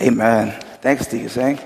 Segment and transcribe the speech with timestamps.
[0.00, 0.58] Amen.
[0.80, 1.58] Thanks, Deacon Sang.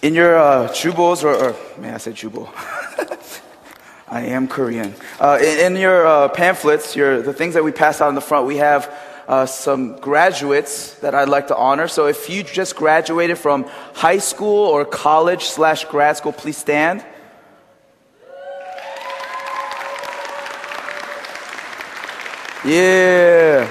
[0.00, 2.48] In your uh, jubos, or, or man, I said jubo.
[4.08, 4.94] I am Korean.
[5.18, 8.20] Uh, in, in, your uh, pamphlets, your, the things that we pass out in the
[8.20, 8.94] front, we have
[9.26, 11.88] uh, some graduates that I'd like to honor.
[11.88, 13.64] So if you just graduated from
[13.94, 17.04] high school or college slash grad school, please stand.
[22.64, 23.68] Yeah.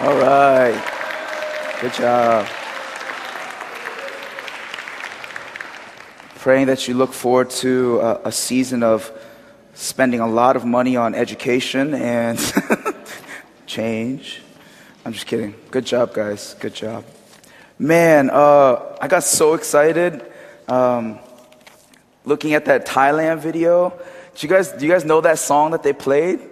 [0.00, 0.91] All right.
[1.82, 2.46] Good job.
[6.36, 9.10] Praying that you look forward to a, a season of
[9.74, 12.38] spending a lot of money on education and
[13.66, 14.42] change.
[15.04, 15.56] I'm just kidding.
[15.72, 16.54] Good job, guys.
[16.60, 17.04] Good job.
[17.80, 20.24] Man, uh, I got so excited
[20.68, 21.18] um,
[22.24, 23.90] looking at that Thailand video.
[24.36, 26.48] Do you guys, do you guys know that song that they played?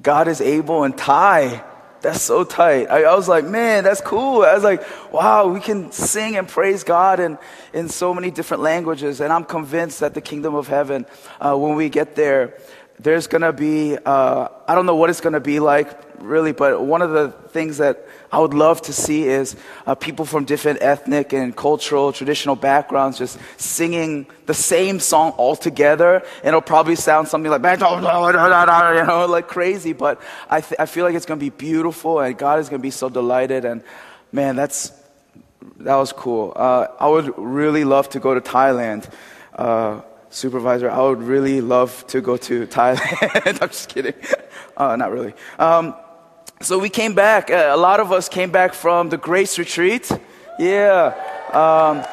[0.00, 1.64] God is able in Thai.
[2.02, 2.90] That's so tight.
[2.90, 4.42] I, I, was like, man, that's cool.
[4.42, 7.38] I was like, wow, we can sing and praise God in,
[7.72, 9.20] in so many different languages.
[9.20, 11.06] And I'm convinced that the kingdom of heaven,
[11.40, 12.58] uh, when we get there,
[12.98, 16.52] there's going to be, uh, I don't know what it's going to be like, really,
[16.52, 19.56] but one of the things that I would love to see is
[19.86, 25.56] uh, people from different ethnic and cultural, traditional backgrounds just singing the same song all
[25.56, 26.22] together.
[26.38, 31.04] And it'll probably sound something like, you know, like crazy, but I, th- I feel
[31.04, 33.64] like it's going to be beautiful and God is going to be so delighted.
[33.64, 33.82] And
[34.32, 34.92] man, that's,
[35.78, 36.52] that was cool.
[36.56, 39.10] Uh, I would really love to go to Thailand.
[39.54, 40.00] Uh,
[40.30, 43.62] supervisor, I would really love to go to Thailand.
[43.62, 44.14] I'm just kidding.
[44.74, 45.34] Uh, not really.
[45.58, 45.94] Um,
[46.62, 47.50] so we came back.
[47.50, 50.10] Uh, a lot of us came back from the Grace Retreat.
[50.58, 51.14] Yeah.
[51.52, 52.04] Um,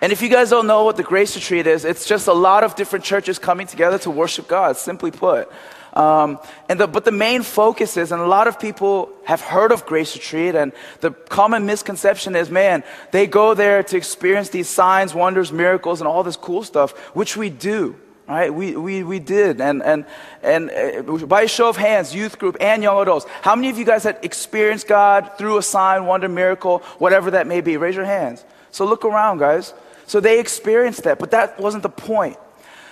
[0.00, 2.64] and if you guys don't know what the Grace Retreat is, it's just a lot
[2.64, 5.50] of different churches coming together to worship God, simply put.
[5.92, 9.72] Um, and the, but the main focus is, and a lot of people have heard
[9.72, 14.68] of Grace Retreat, and the common misconception is, man, they go there to experience these
[14.68, 17.94] signs, wonders, miracles, and all this cool stuff, which we do.
[18.26, 18.52] Right?
[18.52, 19.60] We, we, we did.
[19.60, 20.06] And, and,
[20.42, 23.78] and uh, by a show of hands, youth group and young adults, how many of
[23.78, 27.76] you guys had experienced God through a sign, wonder, miracle, whatever that may be?
[27.76, 28.42] Raise your hands.
[28.70, 29.74] So look around, guys.
[30.06, 32.38] So they experienced that, but that wasn't the point.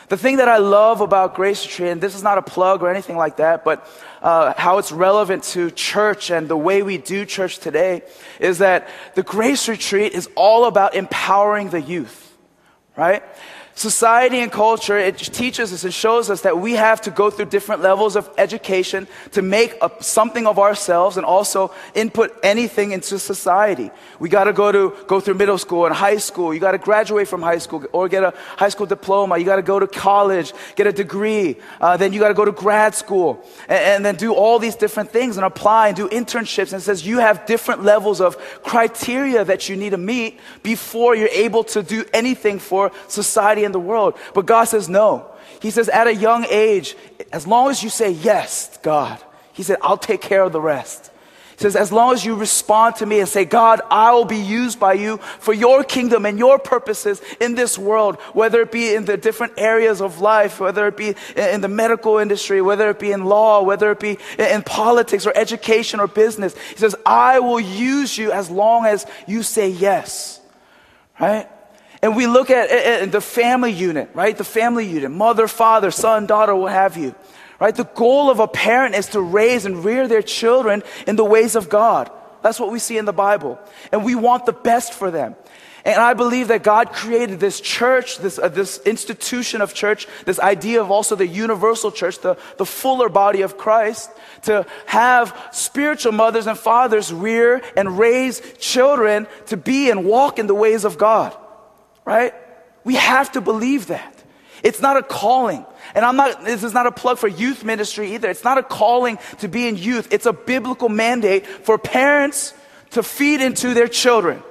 [0.08, 2.90] The thing that I love about Grace Retreat, and this is not a plug or
[2.90, 3.88] anything like that, but
[4.20, 8.02] uh, how it's relevant to church and the way we do church today,
[8.38, 12.36] is that the Grace Retreat is all about empowering the youth,
[12.94, 13.22] right?
[13.74, 17.46] Society and culture, it teaches us and shows us that we have to go through
[17.46, 23.18] different levels of education to make a, something of ourselves and also input anything into
[23.18, 23.90] society.
[24.18, 26.52] We gotta go to, go through middle school and high school.
[26.52, 29.38] You gotta graduate from high school or get a high school diploma.
[29.38, 31.56] You gotta go to college, get a degree.
[31.80, 35.10] Uh, then you gotta go to grad school and, and then do all these different
[35.10, 36.72] things and apply and do internships.
[36.74, 41.16] And it says you have different levels of criteria that you need to meet before
[41.16, 44.16] you're able to do anything for society in the world.
[44.34, 45.26] But God says no.
[45.60, 46.96] He says at a young age,
[47.32, 51.10] as long as you say yes, God, He said, I'll take care of the rest.
[51.56, 54.38] He says, as long as you respond to me and say, God, I will be
[54.38, 58.94] used by you for your kingdom and your purposes in this world, whether it be
[58.94, 62.98] in the different areas of life, whether it be in the medical industry, whether it
[62.98, 66.56] be in law, whether it be in politics or education or business.
[66.70, 70.40] He says, I will use you as long as you say yes.
[71.20, 71.48] Right?
[72.02, 74.36] And we look at, at the family unit, right?
[74.36, 77.14] The family unit, mother, father, son, daughter, what have you.
[77.60, 77.74] Right?
[77.74, 81.54] The goal of a parent is to raise and rear their children in the ways
[81.54, 82.10] of God.
[82.42, 83.56] That's what we see in the Bible.
[83.92, 85.36] And we want the best for them.
[85.84, 90.40] And I believe that God created this church, this, uh, this institution of church, this
[90.40, 94.10] idea of also the universal church, the, the fuller body of Christ,
[94.42, 100.48] to have spiritual mothers and fathers rear and raise children to be and walk in
[100.48, 101.36] the ways of God
[102.04, 102.34] right?
[102.84, 104.22] We have to believe that.
[104.62, 105.66] It's not a calling.
[105.94, 108.30] And I'm not, this is not a plug for youth ministry either.
[108.30, 110.12] It's not a calling to be in youth.
[110.12, 112.54] It's a biblical mandate for parents
[112.90, 114.42] to feed into their children.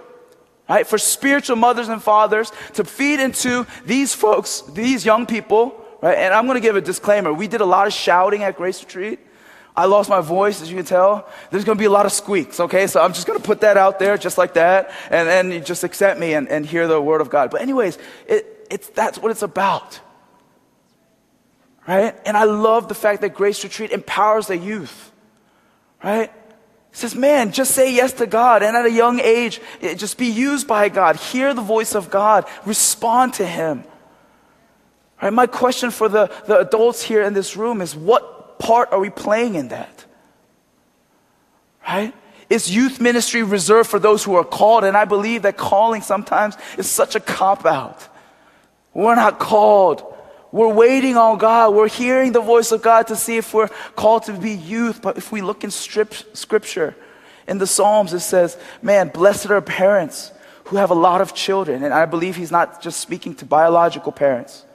[0.70, 0.86] Right?
[0.86, 6.18] For spiritual mothers and fathers to feed into these folks, these young people, right?
[6.18, 7.34] And I'm going to give a disclaimer.
[7.34, 9.20] We did a lot of shouting at Grace Retreat.
[9.76, 11.30] I lost my voice, as you can tell.
[11.50, 12.88] There's going to be a lot of squeaks, okay?
[12.88, 15.62] So I'm just going to put that out there just like that, and then you
[15.62, 17.52] just accept me and, and hear the word of God.
[17.52, 17.98] But, anyways,
[18.28, 20.00] it, it's, that's what it's about.
[21.88, 22.16] Right?
[22.26, 25.12] And I love the fact that Grace Retreat empowers the youth.
[26.04, 26.32] Right?
[26.92, 28.64] It says, man, just say yes to God.
[28.64, 31.16] And at a young age, eh, just be used by God.
[31.16, 32.46] Hear the voice of God.
[32.66, 33.84] Respond to Him.
[35.22, 35.32] Right?
[35.32, 38.31] My question for the, the adults here in this room is what
[38.62, 40.06] part are we playing in that?
[41.88, 42.14] Right?
[42.50, 44.84] Is youth ministry reserved for those who are called?
[44.84, 48.08] And I believe that calling sometimes is such a cop out.
[48.94, 50.04] We're not called.
[50.52, 51.74] We're waiting on God.
[51.74, 55.02] We're hearing the voice of God to see if we're called to be youth.
[55.02, 56.96] But if we look in scripture,
[57.48, 60.32] in the Psalms, it says, man, blessed are parents
[60.66, 61.84] who have a lot of children.
[61.84, 64.66] And I believe he's not just speaking to biological parents.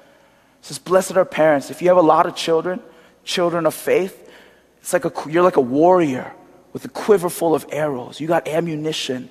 [0.60, 1.70] He says, blessed are parents.
[1.70, 2.80] If you have a lot of children,
[3.26, 4.30] children of faith,
[4.80, 6.32] it's like a, you're like a warrior
[6.72, 8.20] with a quiver full of arrows.
[8.20, 9.28] You got ammunition.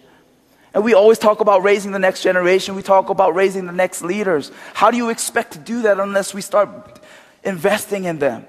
[0.74, 2.76] And we always talk about raising the next generation.
[2.76, 4.52] We talk about raising the next leaders.
[4.74, 7.00] How do you expect to do that unless we start
[7.44, 8.46] investing in them?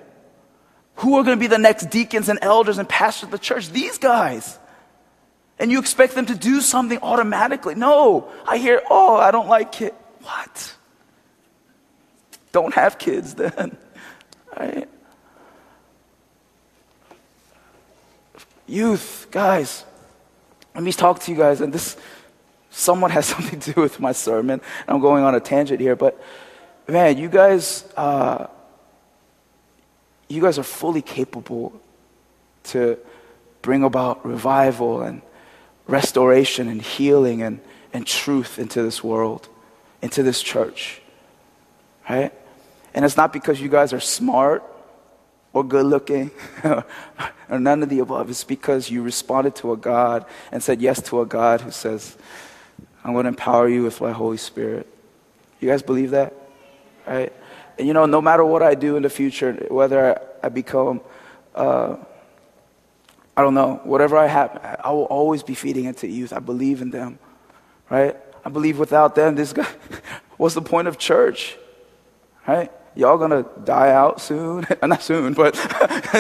[0.97, 3.71] Who are going to be the next deacons and elders and pastors of the church?
[3.71, 4.59] These guys.
[5.59, 7.77] And you expect them to do something automatically.
[7.77, 8.29] No.
[8.47, 9.95] I hear, oh, I don't like kids.
[10.23, 10.75] What?
[12.51, 13.77] Don't have kids then.
[18.67, 19.85] Youth, guys,
[20.75, 21.61] let me talk to you guys.
[21.61, 21.97] And this
[22.71, 24.61] somewhat has something to do with my sermon.
[24.87, 26.21] I'm going on a tangent here, but
[26.89, 28.47] man, you guys, uh,
[30.29, 31.81] you guys are fully capable
[32.65, 32.99] to
[33.63, 35.23] bring about revival and
[35.87, 37.61] restoration and healing and,
[37.93, 39.49] and truth into this world,
[40.03, 41.01] into this church.
[42.09, 42.33] Right?
[42.95, 44.65] And it's not because you guys are smart
[45.57, 46.31] or good looking
[46.65, 46.85] or
[47.59, 48.29] none of the above.
[48.29, 52.15] It's because you responded to a God and said yes to a God who says,
[53.03, 54.87] I'm going to empower you with my Holy Spirit.
[55.59, 56.35] You guys believe that?
[57.07, 57.33] Right?
[57.79, 61.01] And you know, no matter what I do in the future, whether I, become,
[61.55, 61.97] uh,
[63.35, 66.35] I don't know, whatever I have, I will always be feeding into youth.
[66.35, 67.19] I believe in them,
[67.89, 68.15] right?
[68.45, 69.69] I believe without them, this guy,
[70.37, 71.57] what's the point of church,
[72.47, 72.71] right?
[72.97, 74.67] Y'all gonna die out soon.
[74.83, 75.55] Not soon, but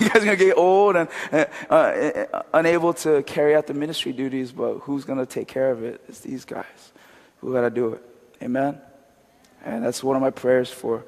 [0.00, 4.52] you guys gonna get old and uh, uh, unable to carry out the ministry duties.
[4.52, 6.00] But who's gonna take care of it?
[6.08, 6.92] It's these guys
[7.40, 8.02] who gotta do it.
[8.42, 8.80] Amen.
[9.64, 11.04] And that's one of my prayers for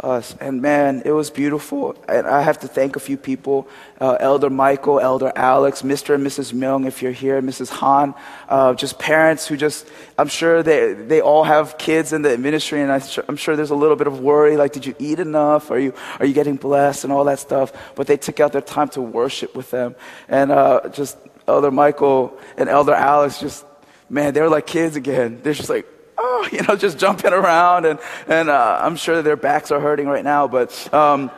[0.00, 0.34] us.
[0.40, 1.96] And man, it was beautiful.
[2.08, 3.68] And I have to thank a few people
[4.00, 6.14] uh, Elder Michael, Elder Alex, Mr.
[6.14, 6.52] and Mrs.
[6.52, 7.68] Myung, if you're here, Mrs.
[7.70, 8.14] Han,
[8.48, 9.86] uh, just parents who just,
[10.18, 13.70] I'm sure they, they all have kids in the ministry, and I, am sure there's
[13.70, 15.70] a little bit of worry like, did you eat enough?
[15.70, 17.04] Are you, are you getting blessed?
[17.04, 17.72] And all that stuff.
[17.94, 19.94] But they took out their time to worship with them.
[20.28, 21.16] And uh, just
[21.46, 23.64] Elder Michael and Elder Alex, just,
[24.08, 25.40] man, they're like kids again.
[25.42, 25.86] They're just like,
[26.22, 27.84] oh, you know, just jumping around.
[27.84, 27.98] And,
[28.28, 30.48] and uh, I'm sure their backs are hurting right now.
[30.48, 31.30] But, um,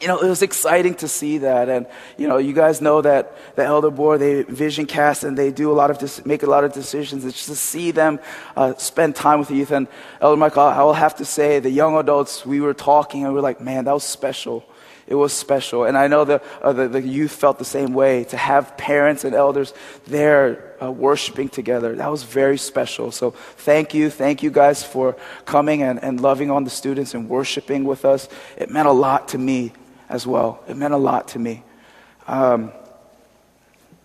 [0.00, 1.68] you know, it was exciting to see that.
[1.68, 5.50] And, you know, you guys know that the elder board, they vision cast and they
[5.50, 7.24] do a lot of, make a lot of decisions.
[7.24, 8.20] It's just to see them
[8.56, 9.72] uh, spend time with the youth.
[9.72, 9.88] And
[10.20, 13.34] Elder Michael, I will have to say, the young adults, we were talking and we
[13.34, 14.64] were like, man, that was special
[15.08, 15.84] it was special.
[15.84, 19.24] And I know the, uh, the, the, youth felt the same way to have parents
[19.24, 19.72] and elders
[20.06, 21.94] there uh, worshiping together.
[21.94, 23.10] That was very special.
[23.12, 24.10] So thank you.
[24.10, 28.28] Thank you guys for coming and, and loving on the students and worshiping with us.
[28.56, 29.72] It meant a lot to me
[30.08, 30.62] as well.
[30.68, 31.62] It meant a lot to me.
[32.26, 32.72] Um,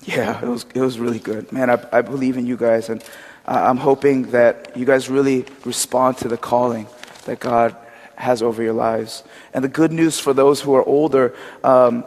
[0.06, 1.52] yeah, it was, it was really good.
[1.52, 3.02] Man, I, I believe in you guys, and
[3.48, 6.88] uh, I'm hoping that you guys really respond to the calling
[7.26, 7.76] that God
[8.16, 9.24] has over your lives.
[9.54, 12.06] And the good news for those who are older, um,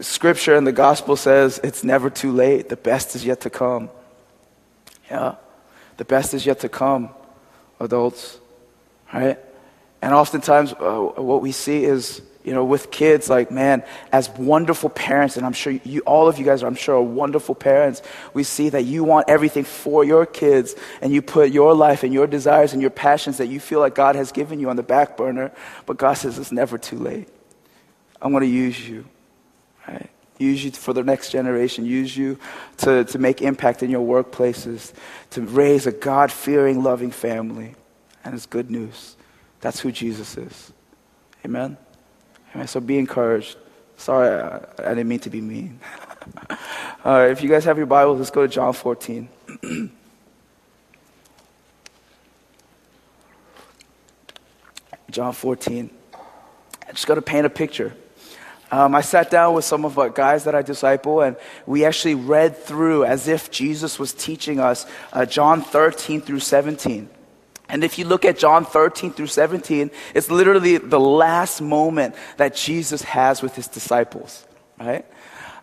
[0.00, 2.68] scripture and the gospel says it's never too late.
[2.68, 3.90] The best is yet to come.
[5.10, 5.36] Yeah.
[5.96, 7.10] The best is yet to come,
[7.80, 8.38] adults.
[9.12, 9.38] Right?
[10.02, 13.82] And oftentimes, uh, what we see is you know, with kids, like, man,
[14.12, 17.02] as wonderful parents, and I'm sure you, all of you guys are, I'm sure, are
[17.02, 18.02] wonderful parents,
[18.34, 22.14] we see that you want everything for your kids, and you put your life and
[22.14, 24.84] your desires and your passions that you feel like God has given you on the
[24.84, 25.50] back burner,
[25.86, 27.28] but God says it's never too late.
[28.22, 29.06] I'm going to use you,
[29.88, 30.08] right?
[30.38, 31.86] Use you for the next generation.
[31.86, 32.38] Use you
[32.78, 34.92] to, to make impact in your workplaces,
[35.30, 37.74] to raise a God fearing, loving family.
[38.24, 39.16] And it's good news.
[39.60, 40.72] That's who Jesus is.
[41.44, 41.76] Amen.
[42.54, 42.66] Amen.
[42.66, 43.56] So be encouraged.
[43.96, 45.80] Sorry, I, I didn't mean to be mean.
[47.04, 49.28] All right, if you guys have your Bibles, let's go to John 14.
[55.10, 55.90] John 14.
[56.88, 57.94] I just got to paint a picture.
[58.70, 62.16] Um, I sat down with some of our guys that I disciple, and we actually
[62.16, 67.08] read through as if Jesus was teaching us uh, John 13 through 17.
[67.68, 72.54] And if you look at John 13 through 17, it's literally the last moment that
[72.54, 74.46] Jesus has with his disciples,
[74.78, 75.04] right?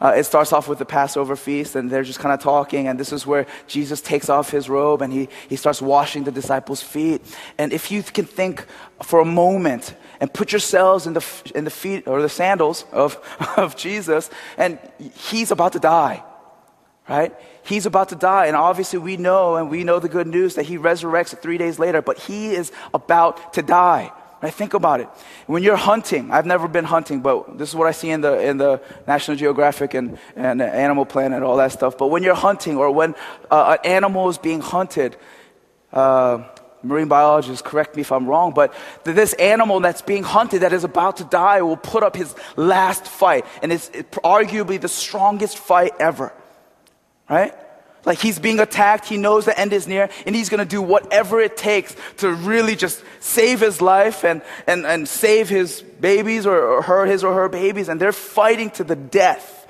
[0.04, 3.00] Uh, it starts off with the Passover feast, and they're just kind of talking, and
[3.00, 6.82] this is where Jesus takes off his robe and he, he starts washing the disciples'
[6.82, 7.22] feet.
[7.58, 8.66] And if you can think
[9.02, 13.18] for a moment and put yourselves in the, in the feet or the sandals of,
[13.58, 14.78] of Jesus, and
[15.16, 16.22] he's about to die,
[17.08, 17.34] right?
[17.64, 20.64] He's about to die, and obviously we know, and we know the good news that
[20.66, 24.12] he resurrects three days later, but he is about to die.
[24.44, 24.54] Right?
[24.54, 25.08] Think about it.
[25.48, 28.42] When you're hunting, I've never been hunting, but this is what I see in the,
[28.42, 31.98] in the National Geographic and, and Animal Planet, and all that stuff.
[31.98, 33.16] But when you're hunting, or when
[33.50, 35.16] uh, an animal is being hunted,
[35.94, 36.44] uh,
[36.84, 38.74] marine biologists, correct me if I'm wrong, but
[39.06, 43.06] this animal that's being hunted, that is about to die, will put up his last
[43.08, 43.46] fight.
[43.62, 43.88] And it's
[44.26, 46.34] arguably the strongest fight ever.
[47.30, 47.54] Right?
[48.06, 51.40] Like he's being attacked, he knows the end is near, and he's gonna do whatever
[51.40, 56.58] it takes to really just save his life and, and, and save his babies or,
[56.58, 59.68] or her, his or her babies, and they're fighting to the death,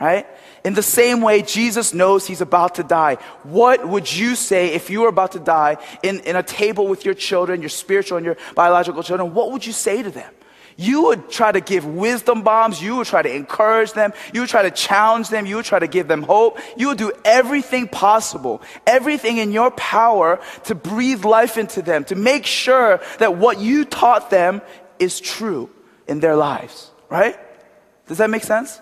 [0.00, 0.26] right?
[0.64, 3.16] In the same way, Jesus knows he's about to die.
[3.42, 7.04] What would you say if you were about to die in, in a table with
[7.04, 9.34] your children, your spiritual and your biological children?
[9.34, 10.32] What would you say to them?
[10.76, 12.82] You would try to give wisdom bombs.
[12.82, 14.12] You would try to encourage them.
[14.32, 15.46] You would try to challenge them.
[15.46, 16.58] You would try to give them hope.
[16.76, 22.14] You would do everything possible, everything in your power to breathe life into them, to
[22.14, 24.62] make sure that what you taught them
[24.98, 25.70] is true
[26.06, 27.38] in their lives, right?
[28.06, 28.80] Does that make sense?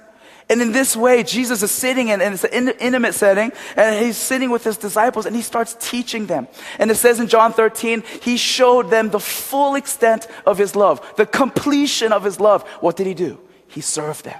[0.53, 4.19] And in this way, Jesus is sitting in, and it's an intimate setting, and he's
[4.19, 6.47] sitting with his disciples and he starts teaching them.
[6.79, 11.01] And it says in John 13, he showed them the full extent of his love,
[11.17, 12.69] the completion of his love.
[12.81, 13.41] What did he do?
[13.67, 14.39] He served them,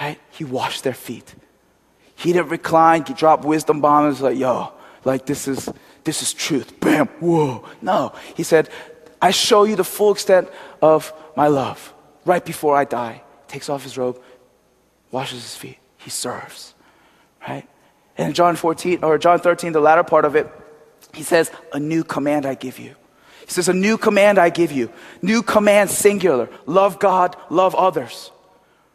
[0.00, 0.18] right?
[0.32, 1.36] He washed their feet.
[2.16, 4.72] He didn't recline, he dropped wisdom bombs like, yo,
[5.04, 5.68] like this is,
[6.02, 6.80] this is truth.
[6.80, 7.64] Bam, whoa.
[7.80, 8.70] No, he said,
[9.22, 10.48] I show you the full extent
[10.82, 11.94] of my love
[12.24, 13.22] right before I die.
[13.46, 14.20] Takes off his robe,
[15.10, 16.74] washes his feet, he serves.
[17.46, 17.68] Right?
[18.18, 20.50] And in John 14 or John 13, the latter part of it,
[21.14, 22.94] he says, A new command I give you.
[23.44, 24.90] He says, A new command I give you.
[25.22, 26.48] New command singular.
[26.66, 28.32] Love God, love others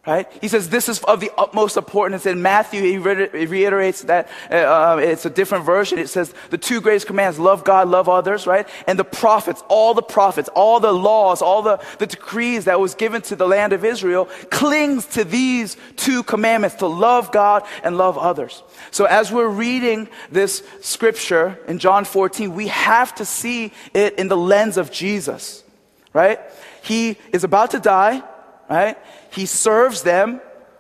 [0.06, 0.28] right?
[0.42, 2.26] He says this is of the utmost importance.
[2.26, 6.00] In Matthew, he reiterates that uh, uh, it's a different version.
[6.00, 8.68] It says the two greatest commands love God, love others, right?
[8.88, 12.96] And the prophets, all the prophets, all the laws, all the, the decrees that was
[12.96, 17.96] given to the land of Israel clings to these two commandments to love God and
[17.96, 18.64] love others.
[18.90, 24.30] So as we're reading this scripture in John 14, we have to see it in
[24.30, 25.64] the lens of Jesus,
[26.12, 26.40] right?
[26.82, 28.24] He is about to die
[28.72, 28.98] right?
[29.32, 30.40] He serves them,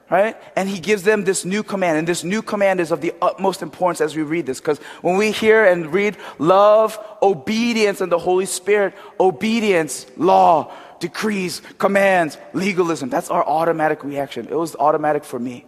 [0.09, 0.37] right?
[0.55, 1.97] And he gives them this new command.
[1.97, 4.59] And this new command is of the utmost importance as we read this.
[4.59, 11.61] Because when we hear and read love, obedience, and the Holy Spirit, obedience, law, decrees,
[11.77, 14.47] commands, legalism, that's our automatic reaction.
[14.47, 15.65] It was automatic for me.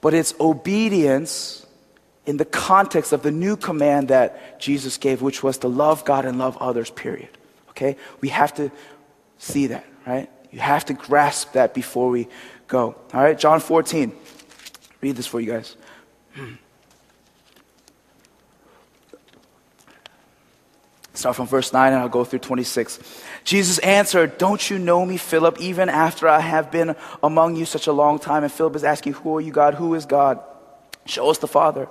[0.00, 1.64] But it's obedience
[2.26, 6.24] in the context of the new command that Jesus gave, which was to love God
[6.24, 7.30] and love others, period.
[7.70, 7.96] Okay?
[8.20, 8.72] We have to
[9.38, 10.28] see that, right?
[10.56, 12.28] You have to grasp that before we
[12.66, 12.96] go.
[13.12, 14.10] All right, John 14.
[15.02, 15.76] Read this for you guys.
[21.12, 23.00] Start from verse 9 and I'll go through 26.
[23.44, 27.86] Jesus answered, Don't you know me, Philip, even after I have been among you such
[27.86, 28.42] a long time?
[28.42, 29.74] And Philip is asking, Who are you, God?
[29.74, 30.42] Who is God?
[31.06, 31.88] Show us the Father.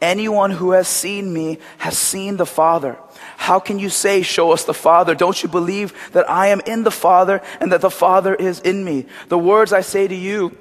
[0.00, 2.98] Anyone who has seen me has seen the Father.
[3.36, 5.14] How can you say, Show us the Father?
[5.14, 8.84] Don't you believe that I am in the Father and that the Father is in
[8.84, 9.06] me?
[9.28, 10.56] The words I say to you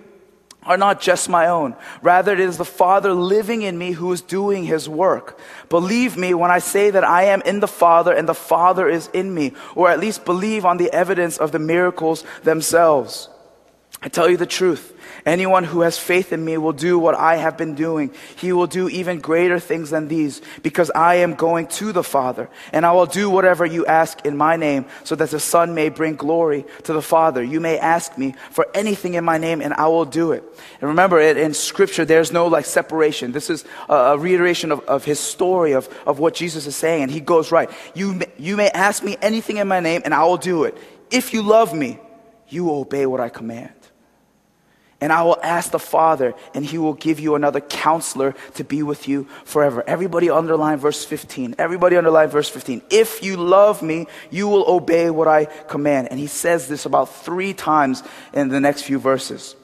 [0.64, 1.76] are not just my own.
[2.02, 5.40] Rather, it is the Father living in me who is doing his work.
[5.70, 9.08] Believe me when I say that I am in the Father and the Father is
[9.14, 13.30] in me, or at least believe on the evidence of the miracles themselves.
[14.02, 14.94] I tell you the truth.
[15.28, 18.14] Anyone who has faith in me will do what I have been doing.
[18.38, 22.50] He will do even greater things than these because I am going to the Father
[22.72, 25.90] and I will do whatever you ask in my name so that the Son may
[25.90, 27.44] bring glory to the Father.
[27.44, 30.46] You may ask me for anything in my name and I will do it.
[30.80, 33.34] And remember, in scripture, there's no like separation.
[33.34, 37.04] This is a, reiteration of, of his story of, of what Jesus is saying.
[37.04, 40.14] And he goes, right, you may, you may ask me anything in my name and
[40.14, 40.78] I will do it.
[41.12, 42.00] If you love me,
[42.48, 43.74] you will obey what I command.
[45.00, 48.82] And I will ask the Father, and He will give you another counselor to be
[48.82, 49.84] with you forever.
[49.86, 51.56] Everybody underline verse 15.
[51.60, 52.82] Everybody underline verse 15.
[52.89, 56.08] If you love me, you will obey what I command.
[56.10, 58.01] And He says this about three times
[58.34, 59.56] in the next few verses.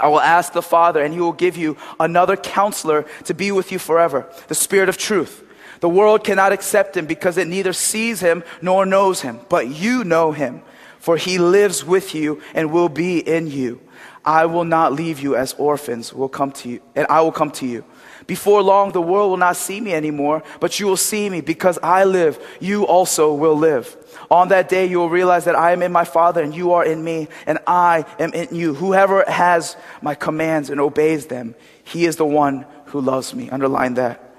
[0.00, 3.72] I will ask the Father, and He will give you another counselor to be with
[3.72, 4.32] you forever.
[4.46, 5.42] The Spirit of truth.
[5.80, 10.04] The world cannot accept Him because it neither sees Him nor knows Him, but you
[10.04, 10.62] know Him
[11.02, 13.80] for he lives with you and will be in you.
[14.24, 17.50] I will not leave you as orphans will come to you, and I will come
[17.52, 17.84] to you.
[18.26, 21.78] Before long, the world will not see me anymore, but you will see me because
[21.82, 22.38] I live.
[22.60, 23.96] You also will live.
[24.30, 26.84] On that day, you will realize that I am in my Father and you are
[26.84, 28.74] in me and I am in you.
[28.74, 33.50] Whoever has my commands and obeys them, he is the one who loves me.
[33.50, 34.34] Underline that.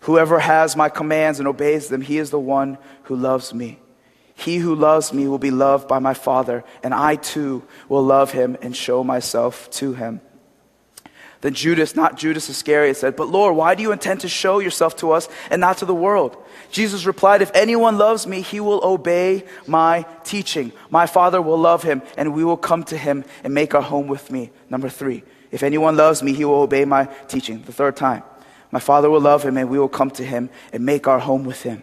[0.00, 3.78] Whoever has my commands and obeys them, he is the one who loves me.
[4.34, 8.32] He who loves me will be loved by my Father, and I too will love
[8.32, 10.20] him and show myself to him.
[11.44, 14.96] Then Judas, not Judas Iscariot, said, But Lord, why do you intend to show yourself
[14.96, 16.42] to us and not to the world?
[16.70, 20.72] Jesus replied, If anyone loves me, he will obey my teaching.
[20.88, 24.06] My Father will love him, and we will come to him and make our home
[24.06, 24.52] with me.
[24.70, 27.62] Number three, if anyone loves me, he will obey my teaching.
[27.62, 28.22] The third time,
[28.70, 31.44] my Father will love him, and we will come to him and make our home
[31.44, 31.82] with him.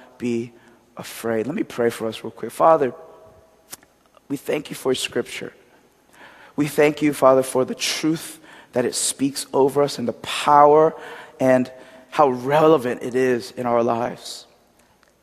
[0.21, 0.53] be
[0.95, 1.47] afraid.
[1.47, 2.51] Let me pray for us real quick.
[2.51, 2.93] Father,
[4.29, 5.51] we thank you for scripture.
[6.55, 8.39] We thank you, Father, for the truth
[8.73, 10.93] that it speaks over us and the power
[11.39, 11.69] and
[12.11, 14.45] how relevant it is in our lives.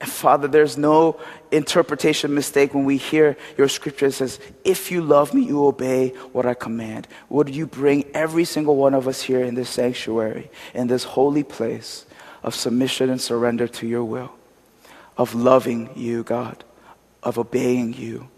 [0.01, 5.01] And Father, there's no interpretation mistake when we hear your scripture that says, If you
[5.01, 7.09] love me, you obey what I command.
[7.29, 11.43] Would you bring every single one of us here in this sanctuary, in this holy
[11.43, 12.07] place
[12.43, 14.38] of submission and surrender to your will?
[15.19, 16.65] Of loving you, God,
[17.23, 18.29] of obeying you,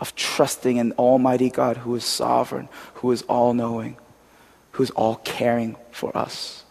[0.00, 3.96] of trusting in Almighty God who is sovereign, who is all knowing,
[4.72, 6.64] who is all caring for us.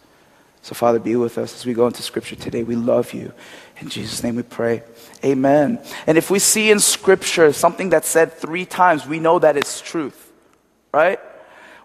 [0.62, 2.62] So, Father, be with us as we go into Scripture today.
[2.62, 3.32] We love you.
[3.80, 4.82] In Jesus' name we pray.
[5.24, 5.78] Amen.
[6.06, 9.80] And if we see in Scripture something that's said three times, we know that it's
[9.80, 10.32] truth,
[10.92, 11.20] right?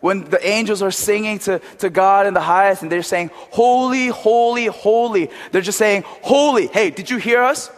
[0.04, 4.08] When the angels are singing to, to God in the highest and they're saying, Holy,
[4.08, 6.68] holy, holy, they're just saying, Holy.
[6.68, 7.70] Hey, did you hear us?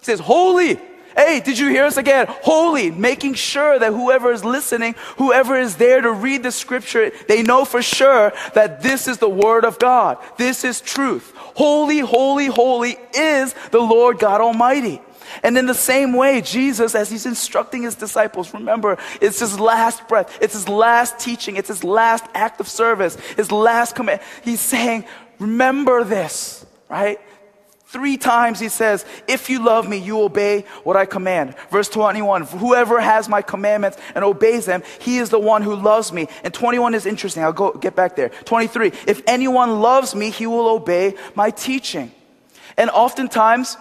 [0.00, 0.78] He says, Holy.
[1.16, 2.26] Hey, did you hear us again?
[2.42, 7.42] Holy, making sure that whoever is listening, whoever is there to read the scripture, they
[7.42, 10.18] know for sure that this is the word of God.
[10.36, 11.32] This is truth.
[11.34, 15.00] Holy, holy, holy is the Lord God Almighty.
[15.42, 20.06] And in the same way, Jesus, as he's instructing his disciples, remember, it's his last
[20.08, 24.20] breath, it's his last teaching, it's his last act of service, his last command.
[24.42, 25.04] He's saying,
[25.38, 27.20] remember this, right?
[27.90, 31.56] Three times he says, If you love me, you obey what I command.
[31.72, 36.12] Verse 21 Whoever has my commandments and obeys them, he is the one who loves
[36.12, 36.28] me.
[36.44, 37.42] And 21 is interesting.
[37.42, 38.28] I'll go get back there.
[38.28, 42.12] 23 If anyone loves me, he will obey my teaching.
[42.76, 43.76] And oftentimes,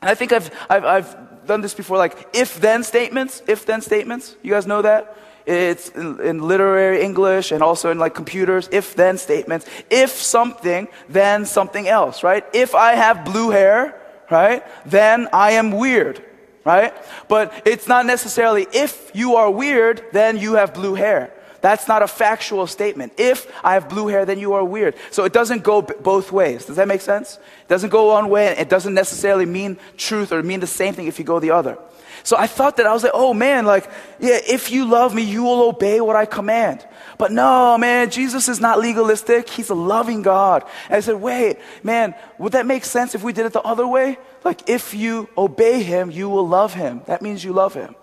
[0.00, 3.80] and I think I've, I've, I've done this before, like if then statements, if then
[3.80, 4.36] statements.
[4.42, 5.16] You guys know that?
[5.46, 9.66] It's in, in, literary English and also in like computers, if then statements.
[9.90, 12.44] If something, then something else, right?
[12.52, 16.24] If I have blue hair, right, then I am weird,
[16.64, 16.94] right?
[17.28, 21.32] But it's not necessarily if you are weird, then you have blue hair.
[21.60, 23.12] That's not a factual statement.
[23.16, 24.94] If I have blue hair, then you are weird.
[25.10, 26.64] So it doesn't go b- both ways.
[26.64, 27.36] Does that make sense?
[27.36, 30.94] It doesn't go one way, and it doesn't necessarily mean truth or mean the same
[30.94, 31.78] thing if you go the other.
[32.22, 35.22] So I thought that I was like, oh man, like, yeah, if you love me,
[35.22, 36.86] you will obey what I command.
[37.18, 39.48] But no, man, Jesus is not legalistic.
[39.48, 40.64] He's a loving God.
[40.88, 43.86] And I said, wait, man, would that make sense if we did it the other
[43.86, 44.18] way?
[44.44, 47.02] Like, if you obey him, you will love him.
[47.06, 47.94] That means you love him.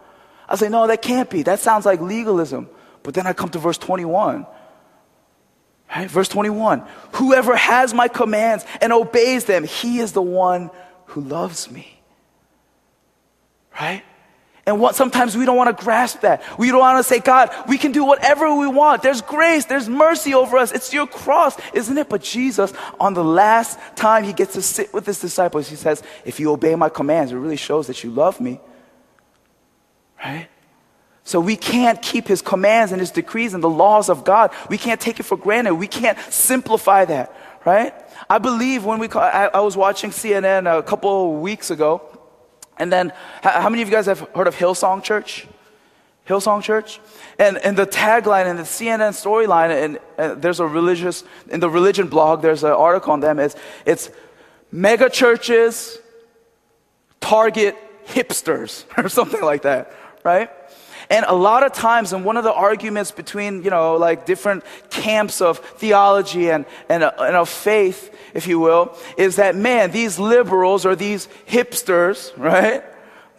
[0.47, 1.43] I like, no, that can't be.
[1.43, 2.69] That sounds like legalism.
[3.07, 4.45] But then I come to verse 21.
[5.95, 6.11] Right?
[6.11, 10.69] Verse 21 Whoever has my commands and obeys them, he is the one
[11.05, 11.97] who loves me
[13.79, 14.03] right?
[14.65, 16.43] And what sometimes we don't want to grasp that.
[16.59, 19.01] We don't want to say, God, we can do whatever we want.
[19.01, 20.73] There's grace, there's mercy over us.
[20.73, 22.09] It's your cross, isn't it?
[22.09, 26.03] But Jesus, on the last time he gets to sit with his disciples, he says,
[26.25, 28.59] If you obey my commands, it really shows that you love me.
[30.21, 30.49] Right?
[31.27, 34.49] So we can't keep his commands and his decrees and the laws of God.
[34.69, 35.75] We can't take it for granted.
[35.75, 37.35] We can't simplify that,
[37.65, 37.93] right?
[38.29, 42.01] I believe when we, I, I was watching CNN a couple weeks ago,
[42.77, 43.11] and then,
[43.41, 45.45] how many of you guys have heard of Hillsong Church?
[46.29, 47.01] Hillsong Church?
[47.37, 51.69] And, and the tagline and the CNN storyline, and, and, there's a religious, in the
[51.69, 53.37] religion blog, there's an article on them.
[53.37, 54.11] It's, it's
[54.71, 55.99] mega churches
[57.19, 57.75] target
[58.07, 59.91] hipsters or something like that,
[60.23, 60.49] right?
[61.09, 64.63] And a lot of times, and one of the arguments between, you know, like different
[64.89, 70.19] camps of theology and, and, and of faith, if you will, is that, man, these
[70.19, 72.83] liberals or these hipsters, right?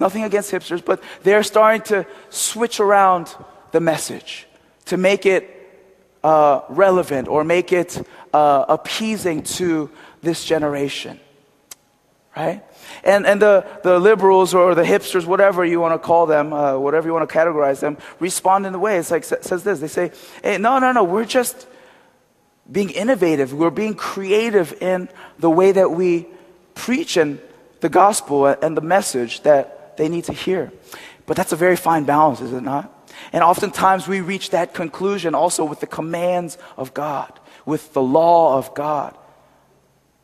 [0.00, 3.34] Nothing against hipsters, but they're starting to switch around
[3.72, 4.46] the message
[4.86, 5.54] to make it
[6.24, 8.00] uh, relevant or make it
[8.32, 9.90] uh, appeasing to
[10.22, 11.20] this generation.
[12.36, 12.62] Right?
[13.04, 16.78] And, and the, the liberals or the hipsters, whatever you want to call them, uh,
[16.78, 18.98] whatever you want to categorize them, respond in the way.
[18.98, 19.80] It's like, says this.
[19.80, 21.66] They say, hey, no, no, no, we're just
[22.70, 23.52] being innovative.
[23.52, 26.26] We're being creative in the way that we
[26.74, 27.40] preach and
[27.80, 30.72] the gospel and the message that they need to hear.
[31.26, 32.94] But that's a very fine balance, is it not?
[33.32, 38.56] And oftentimes we reach that conclusion also with the commands of God, with the law
[38.56, 39.16] of God.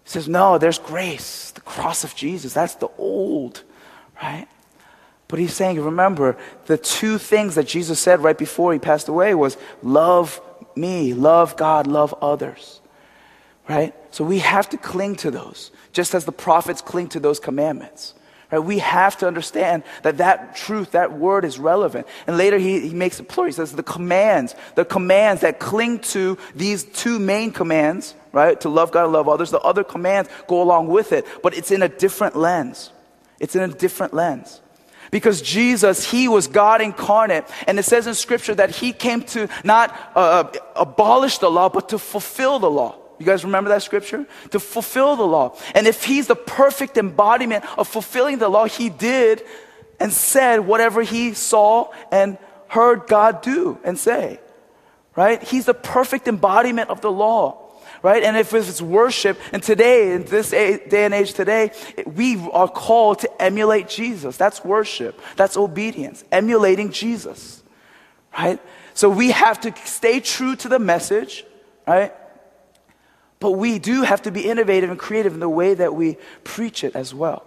[0.04, 2.52] He says, no, there's grace, the cross of Jesus.
[2.52, 3.62] That's the old,
[4.22, 4.46] right?
[5.28, 6.36] But he's saying, remember,
[6.66, 10.40] the two things that Jesus said right before he passed away was love
[10.76, 12.80] me, love God, love others.
[13.68, 13.94] Right?
[14.10, 18.14] So we have to cling to those, just as the prophets cling to those commandments.
[18.54, 18.64] Right?
[18.64, 22.06] We have to understand that that truth, that word is relevant.
[22.28, 23.48] And later he, he makes it plural.
[23.48, 28.60] He says the commands, the commands that cling to these two main commands, right?
[28.60, 29.50] To love God and love others.
[29.50, 32.92] The other commands go along with it, but it's in a different lens.
[33.40, 34.60] It's in a different lens.
[35.10, 37.46] Because Jesus, He was God incarnate.
[37.66, 40.44] And it says in Scripture that He came to not uh,
[40.76, 42.94] abolish the law, but to fulfill the law.
[43.18, 44.26] You guys remember that scripture?
[44.50, 45.56] To fulfill the law.
[45.74, 49.42] And if he's the perfect embodiment of fulfilling the law, he did
[50.00, 54.40] and said whatever he saw and heard God do and say.
[55.16, 55.42] Right?
[55.42, 57.60] He's the perfect embodiment of the law.
[58.02, 58.22] Right?
[58.22, 61.70] And if it's worship, and today, in this day and age today,
[62.04, 64.36] we are called to emulate Jesus.
[64.36, 65.18] That's worship.
[65.36, 66.22] That's obedience.
[66.30, 67.62] Emulating Jesus.
[68.36, 68.60] Right?
[68.92, 71.46] So we have to stay true to the message.
[71.86, 72.12] Right?
[73.44, 76.82] But we do have to be innovative and creative in the way that we preach
[76.82, 77.44] it as well,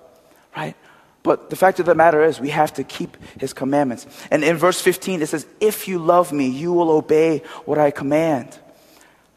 [0.56, 0.76] right?
[1.24, 4.06] But the fact of the matter is, we have to keep his commandments.
[4.30, 7.90] And in verse 15, it says, If you love me, you will obey what I
[7.90, 8.60] command,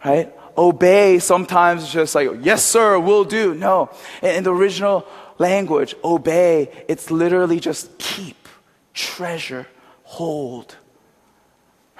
[0.04, 0.34] right?
[0.54, 3.54] Obey sometimes just like, Yes, sir, we'll do.
[3.54, 3.88] No.
[4.22, 8.50] In the original language, obey, it's literally just keep,
[8.92, 9.66] treasure,
[10.02, 10.76] hold.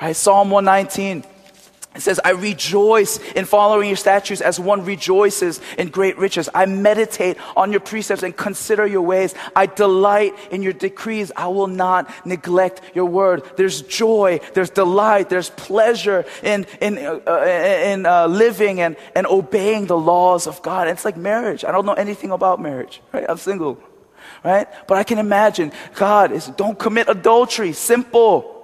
[0.02, 0.14] Right?
[0.14, 1.24] Psalm 119
[1.92, 6.48] it says, I rejoice in following your statutes as one rejoices in great riches.
[6.54, 9.34] I meditate on your precepts and consider your ways.
[9.56, 11.32] I delight in your decrees.
[11.34, 13.42] I will not neglect your word.
[13.56, 17.44] There's joy, there's delight, there's pleasure in, in, uh, uh
[17.84, 20.86] in uh, living and, and obeying the laws of God.
[20.86, 21.64] And it's like marriage.
[21.64, 23.26] I don't know anything about marriage, right?
[23.28, 23.80] I'm single,
[24.44, 24.68] right?
[24.86, 27.72] But I can imagine God is, don't commit adultery.
[27.72, 28.59] Simple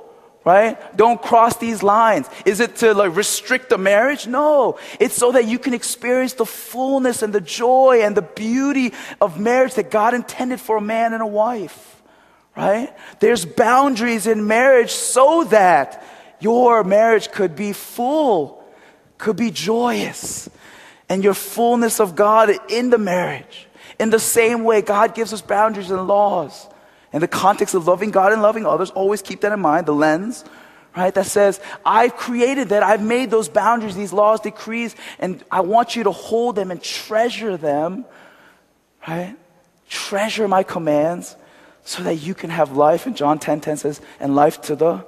[0.46, 0.96] right?
[0.96, 2.30] Don't cross these lines.
[2.44, 4.28] Is it to like restrict the marriage?
[4.28, 4.78] No.
[5.00, 9.40] It's so that you can experience the fullness and the joy and the beauty of
[9.40, 12.00] marriage that God intended for a man and a wife,
[12.56, 12.96] right?
[13.18, 16.06] There's boundaries in marriage so that
[16.38, 18.64] your marriage could be full,
[19.18, 20.48] could be joyous,
[21.08, 23.66] and your fullness of God in the marriage.
[23.98, 26.68] In the same way, God gives us boundaries and laws
[27.16, 29.94] in the context of loving God and loving others, always keep that in mind, the
[29.94, 30.44] lens,
[30.94, 31.14] right?
[31.14, 32.82] That says, I've created that.
[32.82, 36.82] I've made those boundaries, these laws, decrees, and I want you to hold them and
[36.82, 38.04] treasure them,
[39.08, 39.34] right?
[39.88, 41.36] Treasure my commands
[41.84, 43.06] so that you can have life.
[43.06, 45.06] And John 10 10 says, and life to the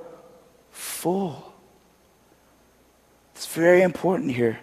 [0.70, 1.52] full.
[3.34, 4.58] It's very important here.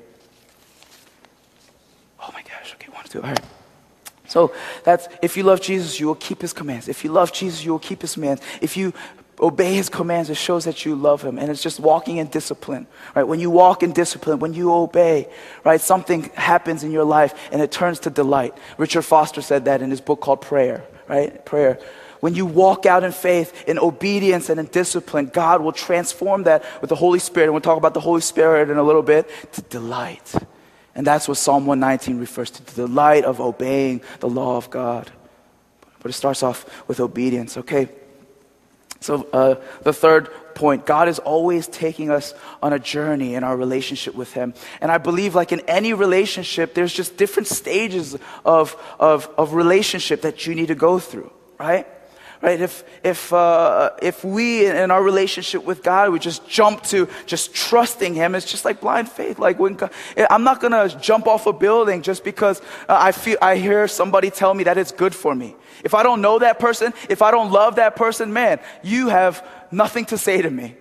[2.19, 3.39] Oh my gosh, okay, one, two, all right.
[4.35, 4.51] So
[4.83, 6.89] that's if you love Jesus, you will keep his commands.
[6.89, 8.41] If you love Jesus, you will keep his commands.
[8.59, 8.91] If you
[9.39, 11.39] obey his commands, it shows that you love him.
[11.39, 13.23] And it's just walking in discipline, right?
[13.23, 15.29] When you walk in discipline, when you obey,
[15.63, 18.53] right, something happens in your life and it turns to delight.
[18.77, 21.45] Richard Foster said that in his book called Prayer, right?
[21.45, 21.79] Prayer.
[22.19, 26.65] When you walk out in faith, in obedience, and in discipline, God will transform that
[26.81, 27.45] with the Holy Spirit.
[27.45, 30.35] And we'll talk about the Holy Spirit in a little bit to delight.
[30.95, 35.11] And that's what Psalm 119 refers to the delight of obeying the law of God.
[35.99, 37.89] But it starts off with obedience, okay?
[39.01, 43.55] So, uh, the third point God is always taking us on a journey in our
[43.55, 44.53] relationship with Him.
[44.79, 50.21] And I believe, like in any relationship, there's just different stages of, of, of relationship
[50.21, 51.85] that you need to go through, right?
[52.45, 52.61] Right?
[52.61, 57.55] If, if, uh, if we, in our relationship with God, we just jump to just
[57.55, 59.39] trusting Him, it's just like blind faith.
[59.39, 59.89] Like when God,
[60.29, 63.87] I'm not going to jump off a building just because uh, I feel, I hear
[63.87, 65.55] somebody tell me that it's good for me.
[65.83, 69.43] If I don't know that person, if I don't love that person, man, you have
[69.71, 70.75] nothing to say to me.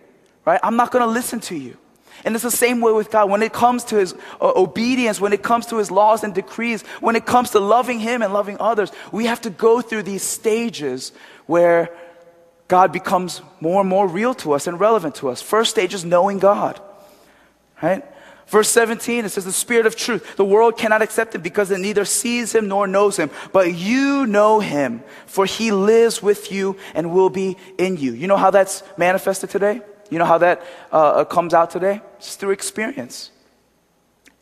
[0.45, 0.61] Right?
[0.63, 1.79] I'm not going to listen to you.
[2.25, 3.29] And it's the same way with God.
[3.29, 6.83] When it comes to His uh, obedience, when it comes to His laws and decrees,
[7.01, 10.23] when it comes to loving Him and loving others, we have to go through these
[10.23, 11.13] stages
[11.47, 11.91] where
[12.69, 15.43] God becomes more and more real to us and relevant to us.
[15.43, 16.81] First stage is knowing God,
[17.83, 18.03] right?
[18.47, 20.37] Verse 17, it says, The Spirit of truth.
[20.37, 23.31] The world cannot accept him because it neither sees him nor knows him.
[23.53, 28.13] But you know him, for he lives with you and will be in you.
[28.13, 29.83] You know how that's manifested today?
[30.11, 30.63] You know how that
[30.93, 32.01] uh, comes out today?
[32.17, 33.31] It's through experience,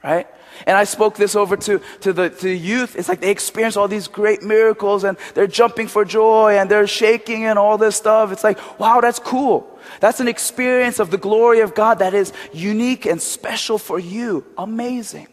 [0.03, 0.27] right?
[0.67, 2.97] And I spoke this over to, to, the, to the youth.
[2.97, 6.87] It's like they experience all these great miracles and they're jumping for joy and they're
[6.87, 8.33] shaking and all this stuff.
[8.33, 9.79] It's like, wow, that's cool.
[10.01, 14.45] That's an experience of the glory of God that is unique and special for you.
[14.57, 15.29] Amazing.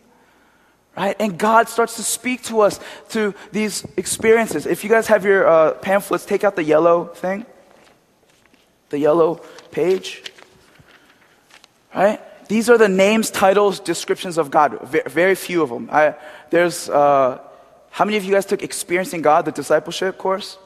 [0.98, 1.16] Right?
[1.20, 4.66] And God starts to speak to us through these experiences.
[4.66, 7.46] If you guys have your uh, pamphlets, take out the yellow thing,
[8.90, 9.42] the yellow
[9.80, 10.24] page.
[11.96, 12.20] Right?
[12.48, 14.70] These are the names, titles, descriptions of God.
[15.08, 15.90] Very, few of them.
[15.92, 16.16] I,
[16.50, 17.40] there's, uh,
[17.92, 20.58] how many of you guys took Experiencing God, the discipleship course?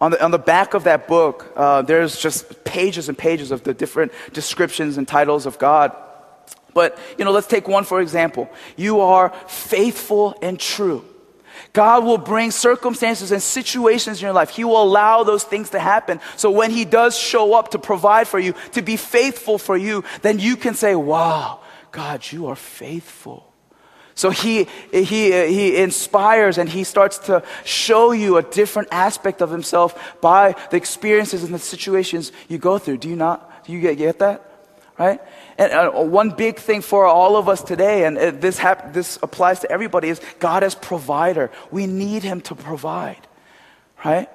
[0.00, 3.62] On the, on the back of that book, uh, there's just pages and pages of
[3.62, 5.92] the different descriptions and titles of God.
[6.74, 8.48] But, you know, let's take one for example.
[8.76, 11.04] You are faithful and true.
[11.72, 14.50] God will bring circumstances and situations in your life.
[14.50, 16.20] He will allow those things to happen.
[16.36, 20.04] So when He does show up to provide for you, to be faithful for you,
[20.20, 23.52] then you can say, wow, God, you are faithful.
[24.14, 29.50] So he, he, he inspires and he starts to show you a different aspect of
[29.50, 32.98] himself by the experiences and the situations you go through.
[32.98, 33.64] Do you not?
[33.64, 34.48] Do you get, get that?
[34.98, 35.20] Right?
[35.62, 39.16] And uh, one big thing for all of us today, and uh, this, hap- this
[39.22, 41.52] applies to everybody, is God as provider.
[41.70, 43.28] We need Him to provide,
[44.04, 44.28] right?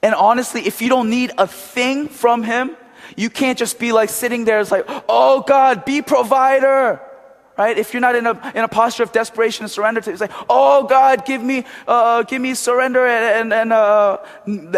[0.00, 2.74] And honestly, if you don't need a thing from Him,
[3.18, 7.02] you can't just be like sitting there, it's like, oh God, be provider
[7.56, 7.78] right?
[7.78, 10.32] If you're not in a, in a posture of desperation and surrender to, it's like,
[10.48, 14.18] oh God, give me, uh, give me surrender and, and, uh,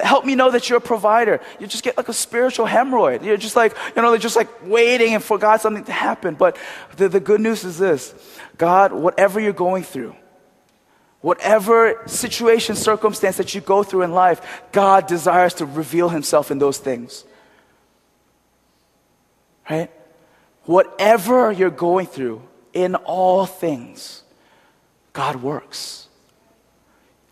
[0.03, 1.41] help me know that you're a provider.
[1.59, 3.25] You just get like a spiritual hemorrhoid.
[3.25, 6.35] You're just like, you know, they're just like waiting for God something to happen.
[6.35, 6.57] But
[6.97, 8.14] the, the good news is this
[8.57, 10.14] God, whatever you're going through,
[11.21, 16.59] whatever situation, circumstance that you go through in life, God desires to reveal himself in
[16.59, 17.25] those things.
[19.69, 19.91] Right?
[20.64, 22.43] Whatever you're going through,
[22.79, 24.23] in all things,
[25.12, 26.07] God works.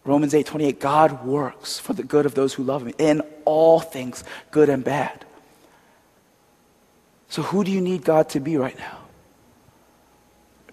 [0.04, 3.78] Romans 8 28, God works for the good of those who love Him in all
[3.78, 5.24] things, good and bad.
[7.28, 8.98] So, who do you need God to be right now?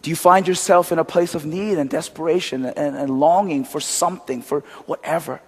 [0.02, 3.80] Do you find yourself in a place of need and desperation and, and longing for
[3.80, 5.40] something, for whatever?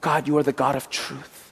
[0.00, 1.47] God, you are the God of truth.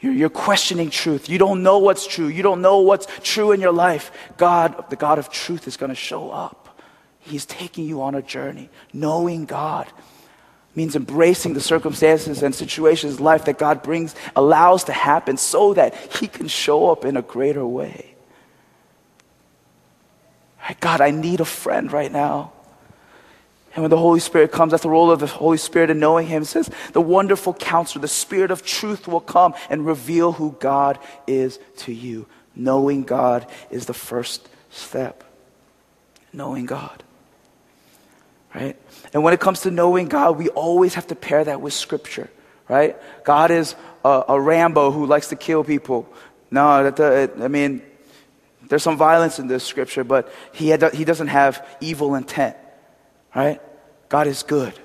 [0.00, 1.28] You're, you're, questioning truth.
[1.28, 2.28] You don't know what's true.
[2.28, 4.10] You don't know what's true in your life.
[4.38, 6.80] God, the God of truth, is going to show up.
[7.20, 8.70] He's taking you on a journey.
[8.94, 9.86] Knowing God
[10.74, 15.94] means embracing the circumstances and situations life that God brings, allows to happen so that
[16.18, 18.14] He can show up in a greater way.
[20.78, 22.52] God, I need a friend right now.
[23.74, 26.26] And when the Holy Spirit comes, that's the role of the Holy Spirit in knowing
[26.26, 26.42] Him.
[26.42, 30.98] It says, the wonderful counselor, the Spirit of truth will come and reveal who God
[31.26, 32.26] is to you.
[32.56, 35.22] Knowing God is the first step.
[36.32, 37.04] Knowing God.
[38.52, 38.76] Right?
[39.14, 42.28] And when it comes to knowing God, we always have to pair that with Scripture.
[42.68, 42.96] Right?
[43.24, 46.12] God is a, a Rambo who likes to kill people.
[46.50, 47.82] No, that, I mean,
[48.66, 52.56] there's some violence in this Scripture, but he, had, he doesn't have evil intent
[53.34, 53.60] right?
[54.08, 54.78] God is good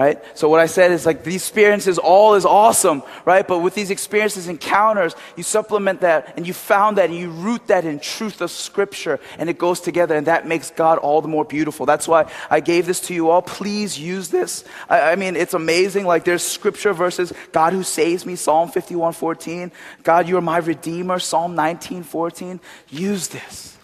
[0.00, 0.22] right?
[0.34, 3.46] So what I said is like these experiences, all is awesome, right?
[3.46, 7.66] But with these experiences, encounters, you supplement that and you found that and you root
[7.66, 11.28] that in truth of scripture and it goes together and that makes God all the
[11.28, 11.84] more beautiful.
[11.84, 13.42] That's why I gave this to you all.
[13.42, 14.64] Please use this.
[14.88, 16.06] I, I mean, it's amazing.
[16.06, 19.70] Like there's scripture verses, God who saves me, Psalm 51, 14.
[20.02, 22.58] God, you are my redeemer, Psalm 19, 14.
[22.88, 23.76] Use this,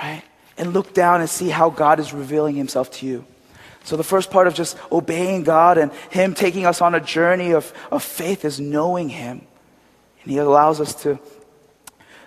[0.00, 0.22] right?
[0.60, 3.24] And look down and see how God is revealing himself to you.
[3.82, 7.52] So, the first part of just obeying God and Him taking us on a journey
[7.52, 9.40] of, of faith is knowing Him.
[10.22, 11.18] And He allows us to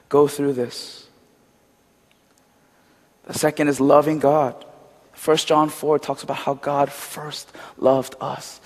[0.10, 1.08] go through this.
[3.26, 4.66] The second is loving God.
[5.24, 8.60] 1 John 4 talks about how God first loved us.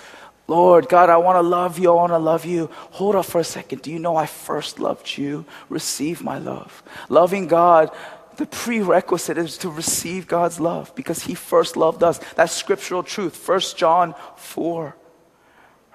[0.48, 1.92] Lord, God, I want to love you.
[1.92, 2.70] I want to love you.
[2.92, 3.82] Hold up for a second.
[3.82, 5.46] Do you know I first loved you?
[5.68, 6.82] Receive my love.
[7.10, 7.92] Loving God,
[8.38, 12.20] the prerequisite is to receive God's love because He first loved us.
[12.36, 13.48] That's scriptural truth.
[13.48, 14.96] 1 John 4.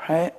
[0.09, 0.35] Right?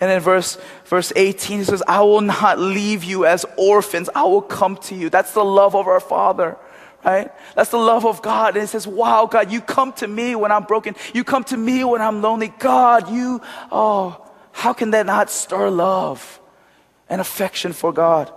[0.00, 4.08] And in verse, verse 18, he says, I will not leave you as orphans.
[4.14, 5.10] I will come to you.
[5.10, 6.56] That's the love of our Father
[7.04, 7.32] right?
[7.54, 8.56] That's the love of God.
[8.56, 10.94] And it says, wow, God, you come to me when I'm broken.
[11.14, 12.52] You come to me when I'm lonely.
[12.58, 13.40] God, you,
[13.72, 16.40] oh, how can that not stir love
[17.08, 18.32] and affection for God?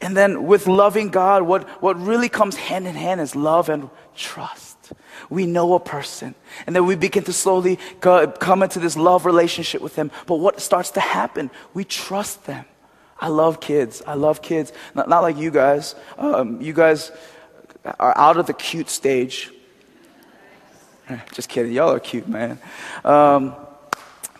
[0.00, 3.90] And then with loving God, what, what really comes hand in hand is love and
[4.16, 4.92] trust.
[5.28, 6.34] We know a person,
[6.66, 10.10] and then we begin to slowly come into this love relationship with them.
[10.26, 11.50] But what starts to happen?
[11.74, 12.64] We trust them.
[13.20, 14.02] I love kids.
[14.06, 14.72] I love kids.
[14.94, 15.94] Not, not like you guys.
[16.18, 17.12] Um, you guys
[17.84, 19.50] are out of the cute stage.
[21.32, 21.72] Just kidding.
[21.72, 22.58] Y'all are cute, man.
[23.04, 23.54] Um,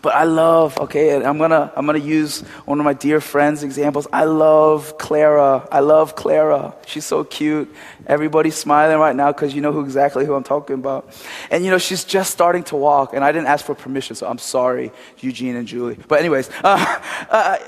[0.01, 4.07] but I love, okay, I'm gonna, I'm gonna use one of my dear friends' examples.
[4.11, 5.67] I love Clara.
[5.71, 6.73] I love Clara.
[6.87, 7.71] She's so cute.
[8.07, 11.15] Everybody's smiling right now because you know who exactly who I'm talking about.
[11.51, 14.27] And you know, she's just starting to walk, and I didn't ask for permission, so
[14.27, 15.99] I'm sorry, Eugene and Julie.
[16.07, 16.97] But anyways, uh,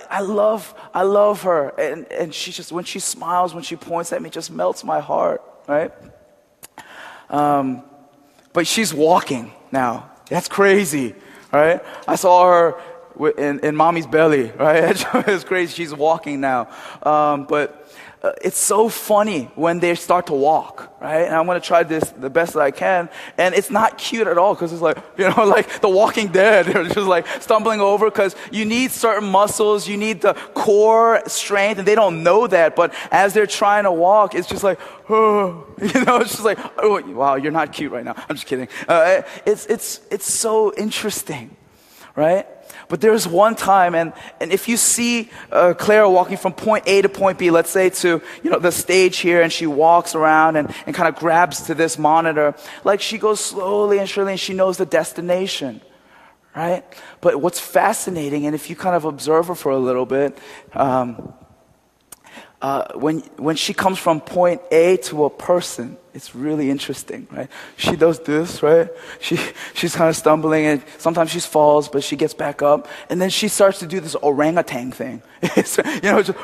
[0.09, 1.69] I love, I love her.
[1.79, 5.01] And, and she just, when she smiles, when she points at me, just melts my
[5.01, 5.91] heart, right?
[7.29, 7.83] Um,
[8.53, 10.09] but she's walking now.
[10.29, 11.13] That's crazy
[11.53, 11.81] right?
[12.07, 12.81] I saw her
[13.37, 15.05] in, in mommy's belly, right?
[15.27, 15.73] it's crazy.
[15.73, 16.69] She's walking now.
[17.03, 17.87] Um, but
[18.23, 21.23] uh, it's so funny when they start to walk, right?
[21.23, 23.09] And I'm to try this the best that I can.
[23.37, 26.65] And it's not cute at all because it's like, you know, like the walking dead.
[26.67, 31.79] They're just like stumbling over because you need certain muscles, you need the core strength,
[31.79, 32.77] and they don't know that.
[32.77, 36.59] But as they're trying to walk, it's just like, oh, you know, it's just like,
[36.77, 38.15] oh, wow, you're not cute right now.
[38.29, 38.69] I'm just kidding.
[38.87, 41.57] Uh, it's, it's, it's so interesting,
[42.15, 42.47] right?
[42.93, 47.01] But there's one time, and, and if you see uh, Clara walking from point A
[47.01, 50.57] to point B, let's say to you know the stage here, and she walks around
[50.57, 52.53] and, and kind of grabs to this monitor,
[52.83, 55.81] like she goes slowly and surely, and she knows the destination,
[56.55, 56.83] right?
[57.19, 60.37] But what's fascinating, and if you kind of observe her for a little bit,
[60.73, 61.33] um,
[62.63, 67.49] uh, when, when she comes from point A to a person, it's really interesting, right?
[67.75, 68.89] She does this, right?
[69.19, 69.37] She,
[69.73, 72.87] she's kind of stumbling and sometimes she falls, but she gets back up.
[73.09, 75.21] And then she starts to do this orangutan thing.
[75.43, 76.39] you know, just,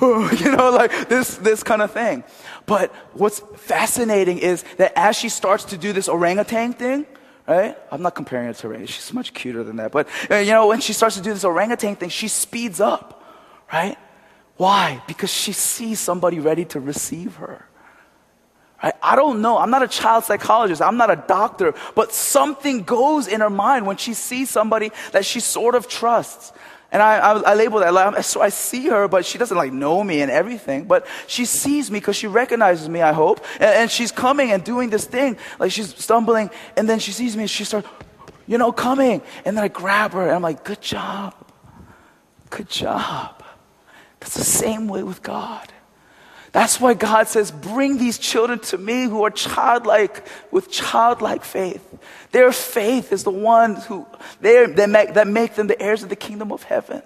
[0.02, 2.24] you know, like this, this kind of thing.
[2.66, 7.06] But what's fascinating is that as she starts to do this orangutan thing,
[7.46, 7.78] right?
[7.92, 8.86] I'm not comparing her to Ray.
[8.86, 9.92] She's much cuter than that.
[9.92, 13.22] But, uh, you know, when she starts to do this orangutan thing, she speeds up,
[13.72, 13.96] right?
[14.60, 15.02] Why?
[15.06, 17.64] Because she sees somebody ready to receive her.
[18.82, 18.92] Right?
[19.02, 19.56] I don't know.
[19.56, 20.82] I'm not a child psychologist.
[20.82, 21.72] I'm not a doctor.
[21.94, 26.52] But something goes in her mind when she sees somebody that she sort of trusts.
[26.92, 27.94] And I, I, I label that.
[27.94, 30.84] Like, So I see her, but she doesn't like know me and everything.
[30.84, 33.42] But she sees me because she recognizes me, I hope.
[33.54, 35.38] And, and she's coming and doing this thing.
[35.58, 36.50] Like she's stumbling.
[36.76, 37.88] And then she sees me and she starts,
[38.46, 39.22] you know, coming.
[39.46, 41.34] And then I grab her and I'm like, good job.
[42.50, 43.39] Good job.
[44.20, 45.72] That's the same way with God.
[46.52, 51.86] That's why God says, Bring these children to me who are childlike, with childlike faith.
[52.32, 54.06] Their faith is the one who,
[54.40, 57.02] that make, that make them the heirs of the kingdom of heaven.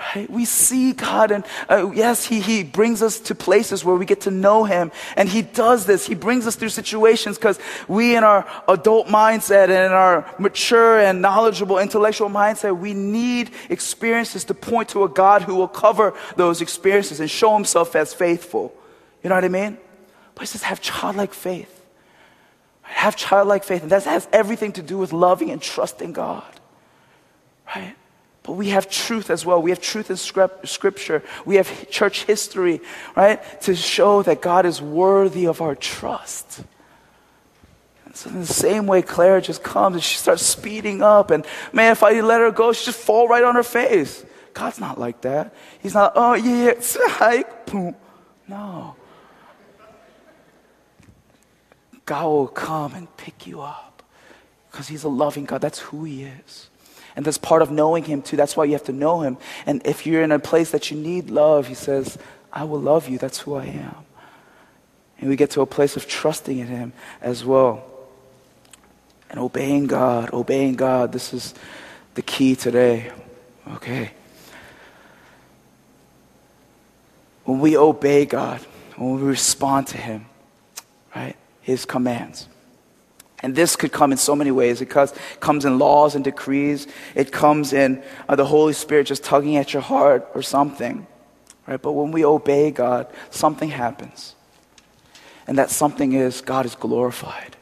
[0.00, 0.30] Right?
[0.30, 4.22] We see God, and uh, yes, he, he brings us to places where we get
[4.22, 4.92] to know Him.
[5.14, 6.06] And He does this.
[6.06, 10.98] He brings us through situations because we, in our adult mindset and in our mature
[10.98, 16.14] and knowledgeable intellectual mindset, we need experiences to point to a God who will cover
[16.34, 18.72] those experiences and show Himself as faithful.
[19.22, 19.76] You know what I mean?
[20.34, 21.76] But He says, have childlike faith.
[22.82, 23.82] Have childlike faith.
[23.82, 26.48] And that has everything to do with loving and trusting God.
[27.76, 27.96] Right?
[28.42, 29.60] But we have truth as well.
[29.60, 31.22] We have truth in scripture.
[31.44, 32.80] We have church history,
[33.14, 33.60] right?
[33.62, 36.62] To show that God is worthy of our trust.
[38.06, 41.30] And so in the same way, Clara just comes and she starts speeding up.
[41.30, 44.24] And man, if I let her go, she just fall right on her face.
[44.54, 45.54] God's not like that.
[45.80, 47.94] He's not, oh yeah, it's hike, boom.
[48.48, 48.96] No.
[52.06, 54.02] God will come and pick you up
[54.70, 55.60] because He's a loving God.
[55.60, 56.69] That's who He is.
[57.16, 58.36] And that's part of knowing Him too.
[58.36, 59.36] That's why you have to know Him.
[59.66, 62.18] And if you're in a place that you need love, He says,
[62.52, 63.18] I will love you.
[63.18, 63.96] That's who I am.
[65.18, 67.84] And we get to a place of trusting in Him as well.
[69.28, 71.12] And obeying God, obeying God.
[71.12, 71.54] This is
[72.14, 73.12] the key today.
[73.74, 74.10] Okay.
[77.44, 78.60] When we obey God,
[78.96, 80.26] when we respond to Him,
[81.14, 81.36] right?
[81.60, 82.48] His commands,
[83.42, 84.80] And this could come in so many ways.
[84.82, 84.90] It
[85.40, 86.86] comes in laws and decrees.
[87.14, 91.06] It comes in uh, the Holy Spirit just tugging at your heart or something.
[91.66, 91.80] Right?
[91.80, 94.34] But when we obey God, something happens.
[95.46, 97.56] And that something is God is glorified.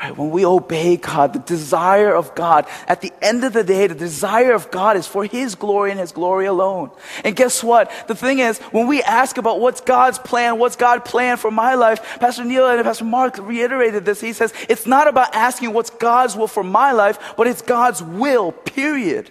[0.00, 0.16] Right?
[0.16, 3.94] When we obey God, the desire of God, at the end of the day, the
[3.94, 6.90] desire of God is for His glory and His glory alone.
[7.22, 7.92] And guess what?
[8.08, 11.74] The thing is, when we ask about what's God's plan, what's God plan for my
[11.74, 14.22] life, Pastor Neil and Pastor Mark reiterated this.
[14.22, 18.02] He says, it's not about asking what's God's will for my life, but it's God's
[18.02, 19.30] will, period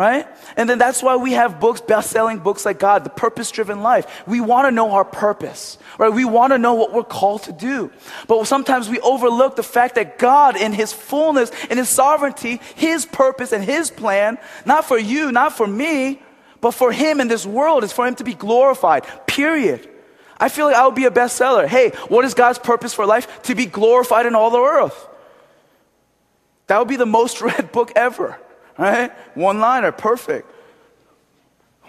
[0.00, 0.26] right?
[0.56, 4.26] And then that's why we have books, best-selling books like God, The Purpose-Driven Life.
[4.26, 6.08] We want to know our purpose, right?
[6.08, 7.92] We want to know what we're called to do.
[8.26, 13.04] But sometimes we overlook the fact that God in His fullness, in His sovereignty, His
[13.04, 16.22] purpose and His plan, not for you, not for me,
[16.62, 19.86] but for Him in this world is for Him to be glorified, period.
[20.38, 21.66] I feel like I would be a bestseller.
[21.66, 23.42] Hey, what is God's purpose for life?
[23.42, 25.08] To be glorified in all the earth.
[26.68, 28.38] That would be the most read book ever
[28.80, 29.12] right?
[29.36, 30.50] One liner, perfect.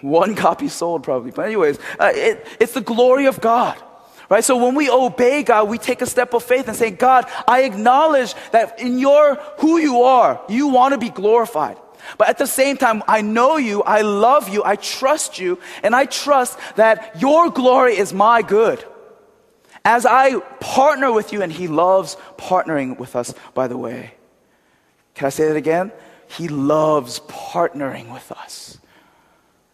[0.00, 1.30] One copy sold, probably.
[1.30, 3.80] But, anyways, uh, it, it's the glory of God.
[4.28, 4.44] Right?
[4.44, 7.64] So when we obey God, we take a step of faith and say, God, I
[7.64, 11.76] acknowledge that in your, who you are, you want to be glorified.
[12.16, 15.94] But at the same time, I know you, I love you, I trust you, and
[15.94, 18.82] I trust that your glory is my good.
[19.84, 24.14] As I partner with you, and He loves partnering with us, by the way.
[25.14, 25.92] Can I say that again?
[26.36, 28.78] He loves partnering with us.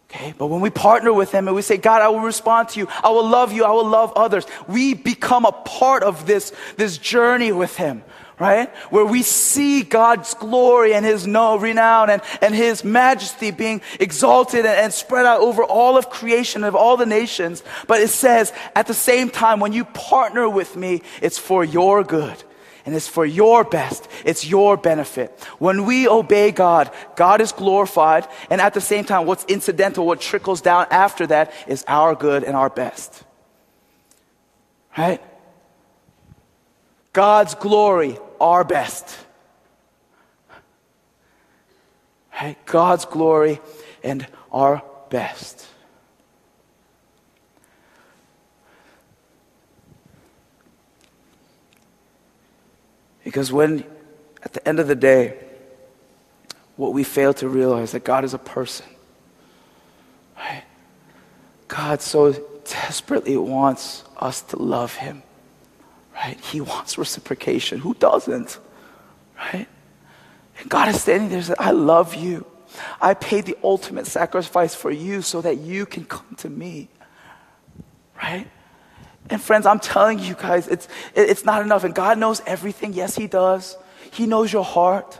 [0.09, 2.79] Okay, but when we partner with Him and we say, God, I will respond to
[2.79, 6.51] you, I will love you, I will love others, we become a part of this,
[6.77, 8.03] this journey with Him,
[8.39, 8.75] right?
[8.91, 14.65] Where we see God's glory and His no renown and, and His majesty being exalted
[14.65, 17.63] and, and spread out over all of creation of all the nations.
[17.85, 22.03] But it says, at the same time, when you partner with me, it's for your
[22.03, 22.43] good
[22.89, 24.07] and it's for your best.
[24.25, 25.29] It's your benefit.
[25.59, 30.19] When we obey God, God is glorified, and at the same time, what's incidental, what
[30.19, 33.23] trickles down after that is our good and our best.
[34.97, 35.21] Right?
[37.13, 39.19] God's glory, our best.
[42.41, 42.57] Right?
[42.65, 43.61] God's glory
[44.03, 44.81] and our
[45.11, 45.63] best.
[53.29, 53.83] Because when,
[54.41, 55.37] at the end of the day,
[56.77, 58.87] what we fail to realize that God is a person.
[60.35, 60.63] Right?
[61.67, 62.33] God so
[62.65, 65.21] desperately wants us to love him.
[66.15, 66.39] Right?
[66.39, 67.77] He wants reciprocation.
[67.77, 68.57] Who doesn't?
[69.37, 69.67] Right?
[70.59, 72.47] And God is standing there saying, I love you.
[72.99, 76.89] I paid the ultimate sacrifice for you so that you can come to me.
[78.23, 78.47] Right?
[79.29, 81.83] And friends, I'm telling you guys, it's, it's not enough.
[81.83, 82.93] And God knows everything.
[82.93, 83.77] Yes, He does.
[84.11, 85.19] He knows your heart,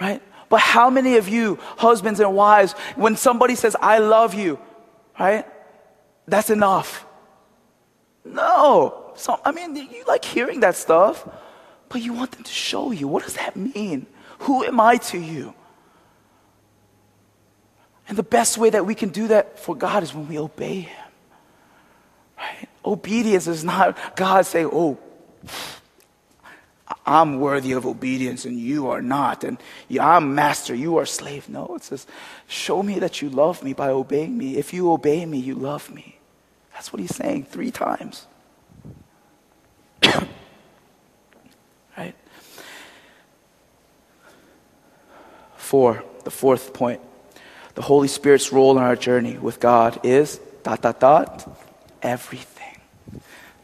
[0.00, 0.22] right?
[0.48, 4.60] But how many of you, husbands and wives, when somebody says, I love you,
[5.18, 5.44] right?
[6.26, 7.04] That's enough.
[8.24, 9.12] No.
[9.16, 11.28] So, I mean, you like hearing that stuff,
[11.88, 13.08] but you want them to show you.
[13.08, 14.06] What does that mean?
[14.40, 15.54] Who am I to you?
[18.08, 20.80] And the best way that we can do that for God is when we obey
[20.80, 21.06] Him.
[22.38, 22.68] Right?
[22.86, 24.98] Obedience is not God saying, oh,
[27.04, 29.42] I'm worthy of obedience and you are not.
[29.42, 29.58] And
[30.00, 31.48] I'm master, you are slave.
[31.48, 32.06] No, it says,
[32.46, 34.56] show me that you love me by obeying me.
[34.56, 36.18] If you obey me, you love me.
[36.72, 38.26] That's what he's saying three times.
[41.96, 42.14] right?
[45.56, 47.00] Four, the fourth point.
[47.74, 51.58] The Holy Spirit's role in our journey with God is dot, dot, dot,
[52.00, 52.55] everything.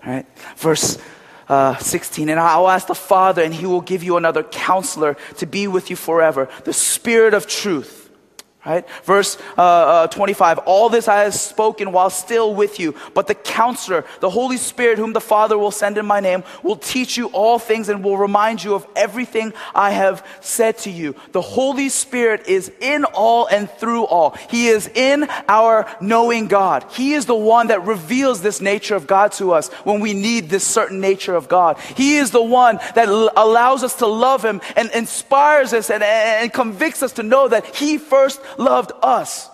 [0.05, 0.26] Right?
[0.57, 0.98] Verse
[1.48, 5.16] uh, 16, and I will ask the Father, and he will give you another counselor
[5.38, 8.01] to be with you forever, the Spirit of truth
[8.64, 8.88] Right?
[9.02, 13.34] Verse uh, uh, 25, all this I have spoken while still with you, but the
[13.34, 17.26] counselor, the Holy Spirit, whom the Father will send in my name, will teach you
[17.30, 21.16] all things and will remind you of everything I have said to you.
[21.32, 24.36] The Holy Spirit is in all and through all.
[24.48, 26.86] He is in our knowing God.
[26.92, 30.50] He is the one that reveals this nature of God to us when we need
[30.50, 31.80] this certain nature of God.
[31.96, 36.04] He is the one that l- allows us to love Him and inspires us and,
[36.04, 39.48] and convicts us to know that He first loved us.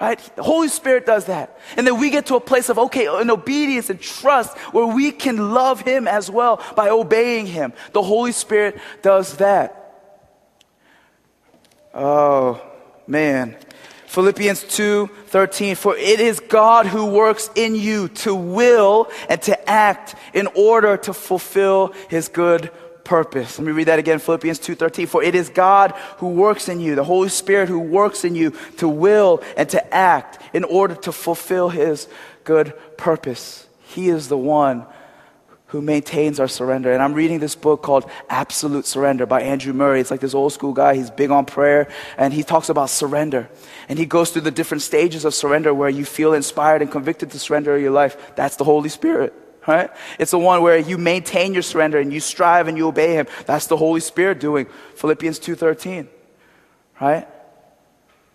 [0.00, 0.18] Right?
[0.34, 1.56] The Holy Spirit does that.
[1.76, 5.12] And then we get to a place of, okay, in obedience and trust where we
[5.12, 7.72] can love Him as well by obeying Him.
[7.92, 9.78] The Holy Spirit does that.
[11.94, 12.60] Oh,
[13.06, 13.56] man.
[14.06, 19.70] Philippians 2 13, for it is God who works in you to will and to
[19.70, 22.70] act in order to fulfill His good
[23.04, 23.58] purpose.
[23.58, 25.06] Let me read that again, Philippians 2:13.
[25.06, 28.52] For it is God who works in you, the Holy Spirit who works in you
[28.78, 32.08] to will and to act in order to fulfill his
[32.44, 33.66] good purpose.
[33.82, 34.86] He is the one
[35.72, 36.92] who maintains our surrender.
[36.92, 40.00] And I'm reading this book called Absolute Surrender by Andrew Murray.
[40.00, 40.94] It's like this old school guy.
[40.96, 41.88] He's big on prayer
[42.18, 43.48] and he talks about surrender.
[43.88, 47.30] And he goes through the different stages of surrender where you feel inspired and convicted
[47.30, 48.34] to surrender your life.
[48.36, 49.32] That's the Holy Spirit.
[49.66, 49.90] Right?
[50.18, 53.26] It's the one where you maintain your surrender and you strive and you obey him.
[53.46, 54.66] That's the Holy Spirit doing.
[54.96, 56.08] Philippians 2:13.
[57.00, 57.28] Right?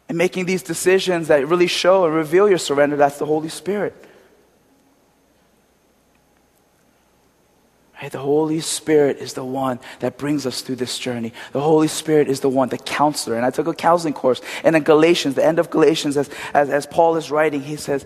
[0.10, 3.94] And making these decisions that really show and reveal your surrender, that's the Holy Spirit.
[8.02, 8.12] Right?
[8.12, 11.34] The Holy Spirit is the one that brings us through this journey.
[11.52, 13.36] The Holy Spirit is the one, the counselor.
[13.36, 14.40] And I took a counseling course.
[14.64, 18.06] And in Galatians, the end of Galatians, as, as, as Paul is writing, he says,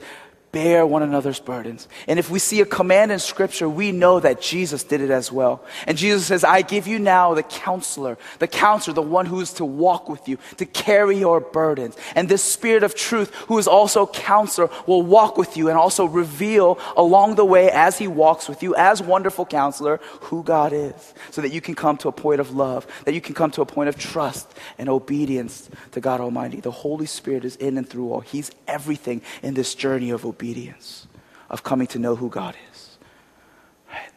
[0.51, 1.87] bear one another's burdens.
[2.07, 5.31] And if we see a command in scripture, we know that Jesus did it as
[5.31, 5.63] well.
[5.87, 9.53] And Jesus says, I give you now the counselor, the counselor, the one who is
[9.53, 11.95] to walk with you, to carry your burdens.
[12.15, 16.05] And this spirit of truth, who is also counselor, will walk with you and also
[16.05, 21.13] reveal along the way as he walks with you, as wonderful counselor, who God is.
[21.31, 23.61] So that you can come to a point of love, that you can come to
[23.61, 26.59] a point of trust and obedience to God Almighty.
[26.59, 28.19] The Holy Spirit is in and through all.
[28.19, 31.07] He's everything in this journey of obedience obedience,
[31.51, 32.97] of coming to know who God is.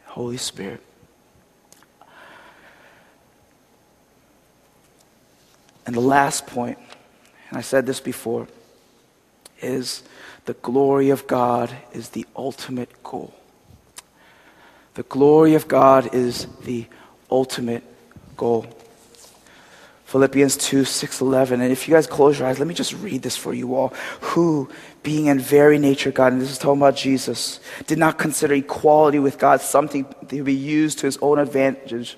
[0.07, 0.81] Holy Spirit.
[5.85, 6.79] And the last point,
[7.49, 8.47] and I said this before,
[9.61, 10.03] is
[10.45, 13.33] the glory of God is the ultimate goal.
[14.95, 16.87] The glory of God is the
[17.29, 17.83] ultimate
[18.35, 18.65] goal.
[20.05, 21.61] Philippians 2, 6, 11.
[21.61, 23.89] And if you guys close your eyes, let me just read this for you all.
[24.21, 24.69] Who,
[25.05, 29.19] being in very nature God, and this is talking about Jesus, did not consider equality
[29.19, 32.17] with God something to be used to his own advantage.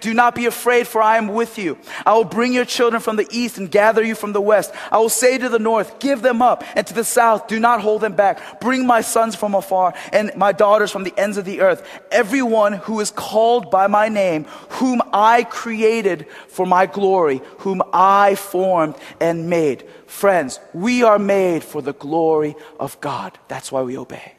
[0.01, 1.77] do not be afraid for I am with you.
[2.05, 4.73] I will bring your children from the east and gather you from the west.
[4.91, 7.81] I will say to the north, give them up, and to the south, do not
[7.81, 8.59] hold them back.
[8.59, 11.87] Bring my sons from afar and my daughters from the ends of the earth.
[12.11, 18.35] Everyone who is called by my name, whom I created for my glory, whom I
[18.35, 19.87] formed and made.
[20.07, 23.37] Friends, we are made for the glory of God.
[23.47, 24.33] That's why we obey.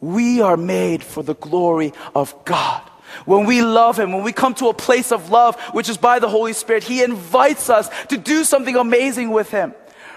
[0.00, 2.82] We are made for the glory of God.
[3.24, 6.18] When we love Him, when we come to a place of love, which is by
[6.18, 9.74] the Holy Spirit, He invites us to do something amazing with Him.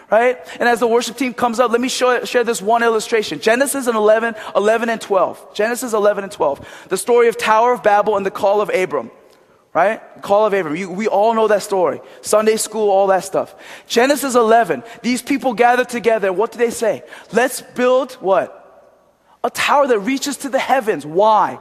[0.09, 0.37] Right?
[0.59, 3.41] And as the worship team comes up, let me show, share this one illustration.
[3.41, 5.53] Genesis 11, 11 and 12.
[5.53, 6.85] Genesis 11 and 12.
[6.87, 9.11] The story of Tower of Babel and the call of Abram.
[9.73, 10.01] Right?
[10.21, 10.77] Call of Abram.
[10.77, 11.99] You, we all know that story.
[12.21, 13.53] Sunday school, all that stuff.
[13.85, 14.83] Genesis 11.
[15.01, 16.31] These people gathered together.
[16.31, 17.03] What do they say?
[17.33, 18.53] Let's build what?
[19.43, 21.05] A tower that reaches to the heavens.
[21.05, 21.59] Why?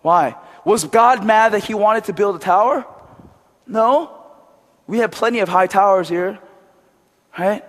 [0.00, 0.36] Why?
[0.64, 2.86] Was God mad that he wanted to build a tower?
[3.66, 4.10] No.
[4.86, 6.38] We have plenty of high towers here,
[7.38, 7.64] right?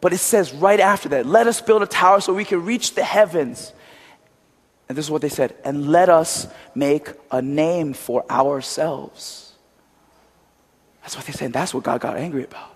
[0.00, 2.94] But it says right after that, let us build a tower so we can reach
[2.94, 3.72] the heavens.
[4.88, 9.52] And this is what they said, and let us make a name for ourselves.
[11.00, 11.52] That's what they said.
[11.52, 12.74] That's what God got angry about.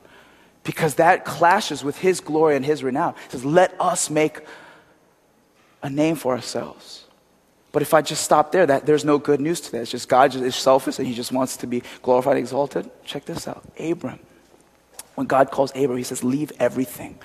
[0.65, 3.15] Because that clashes with his glory and his renown.
[3.25, 4.41] He says, let us make
[5.83, 7.05] a name for ourselves.
[7.71, 9.83] But if I just stop there, that there's no good news to that.
[9.83, 12.91] It's just God is selfish and he just wants to be glorified exalted.
[13.05, 13.63] Check this out.
[13.79, 14.19] Abram.
[15.15, 17.19] When God calls Abram, he says, Leave everything.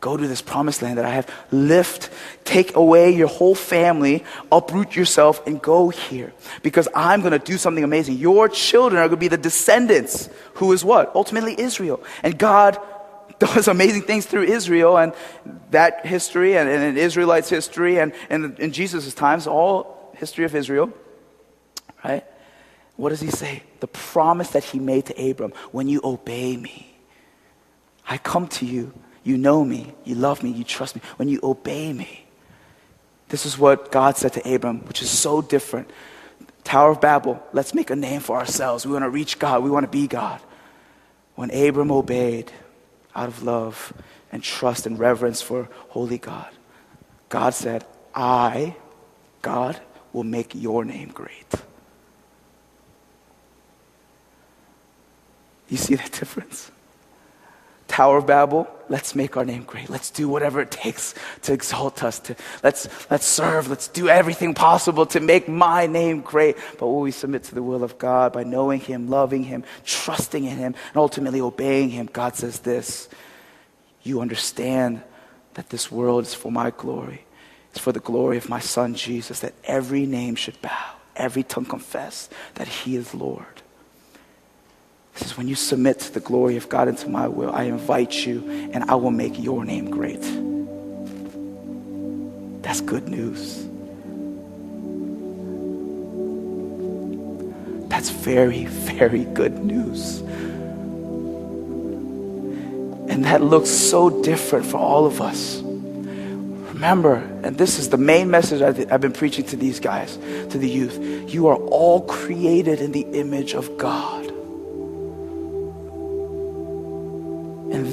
[0.00, 1.32] Go to this promised land that I have.
[1.50, 2.10] Lift,
[2.44, 6.34] take away your whole family, uproot yourself, and go here.
[6.62, 8.18] Because I'm going to do something amazing.
[8.18, 11.14] Your children are going to be the descendants, who is what?
[11.14, 12.02] Ultimately Israel.
[12.22, 12.78] And God
[13.38, 15.12] does amazing things through Israel and
[15.70, 20.54] that history and, and in Israelites' history and, and in Jesus' times, all history of
[20.54, 20.92] Israel,
[22.04, 22.24] right?
[22.96, 23.62] What does he say?
[23.80, 26.96] The promise that he made to Abram when you obey me,
[28.08, 31.02] I come to you, you know me, you love me, you trust me.
[31.16, 32.24] When you obey me,
[33.28, 35.90] this is what God said to Abram, which is so different.
[36.64, 38.86] Tower of Babel, let's make a name for ourselves.
[38.86, 40.40] We want to reach God, we want to be God.
[41.34, 42.50] When Abram obeyed,
[43.16, 43.92] out of love
[44.30, 46.50] and trust and reverence for holy God.
[47.28, 48.76] God said, I,
[49.42, 49.80] God,
[50.12, 51.52] will make your name great.
[55.68, 56.70] You see that difference?
[57.88, 59.88] Tower of Babel, let's make our name great.
[59.88, 62.18] Let's do whatever it takes to exalt us.
[62.20, 63.68] To, let's, let's serve.
[63.68, 66.56] Let's do everything possible to make my name great.
[66.78, 70.44] But will we submit to the will of God by knowing Him, loving Him, trusting
[70.44, 72.08] in Him, and ultimately obeying Him?
[72.12, 73.08] God says this
[74.02, 75.02] You understand
[75.54, 77.24] that this world is for my glory.
[77.70, 81.66] It's for the glory of my Son Jesus, that every name should bow, every tongue
[81.66, 83.62] confess that He is Lord.
[85.16, 87.64] He says, When you submit to the glory of God and to my will, I
[87.64, 90.20] invite you and I will make your name great.
[92.62, 93.64] That's good news.
[97.88, 100.20] That's very, very good news.
[103.08, 105.62] And that looks so different for all of us.
[105.62, 110.16] Remember, and this is the main message I've been preaching to these guys,
[110.50, 110.98] to the youth.
[111.32, 114.25] You are all created in the image of God.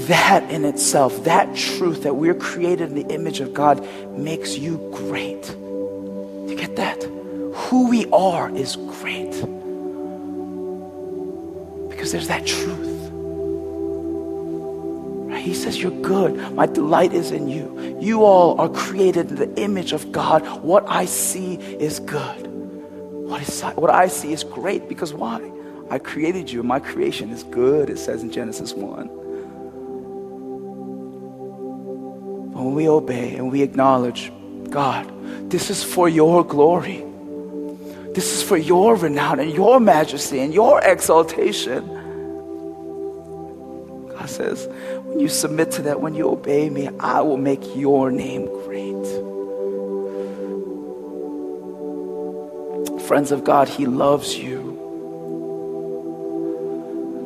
[0.07, 3.85] That in itself, that truth that we're created in the image of God
[4.17, 5.49] makes you great.
[5.49, 7.03] You get that?
[7.03, 9.31] Who we are is great.
[11.89, 12.93] Because there's that truth.
[15.43, 16.53] He says, You're good.
[16.53, 17.99] My delight is in you.
[17.99, 20.63] You all are created in the image of God.
[20.63, 22.47] What I see is good.
[22.47, 25.51] What, is, what I see is great because why?
[25.89, 26.63] I created you.
[26.63, 29.22] My creation is good, it says in Genesis 1.
[32.63, 34.31] When we obey and we acknowledge,
[34.69, 35.11] God,
[35.49, 37.03] this is for your glory.
[38.13, 41.87] This is for your renown and your majesty and your exaltation.
[44.09, 44.67] God says,
[45.03, 48.93] when you submit to that, when you obey me, I will make your name great.
[53.07, 54.79] Friends of God, He loves you.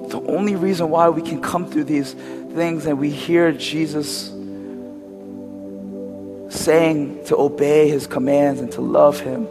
[0.09, 4.31] The only reason why we can come through these things and we hear Jesus
[6.67, 9.47] saying to obey his commands and to love him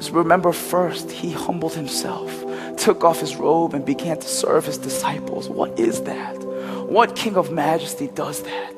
[0.00, 2.28] is remember first, he humbled himself,
[2.76, 5.48] took off his robe, and began to serve his disciples.
[5.48, 6.34] What is that?
[6.88, 8.74] What King of Majesty does that?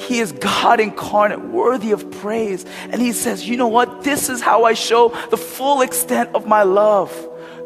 [0.00, 2.66] He is God incarnate, worthy of praise.
[2.90, 4.02] And he says, You know what?
[4.02, 7.12] This is how I show the full extent of my love.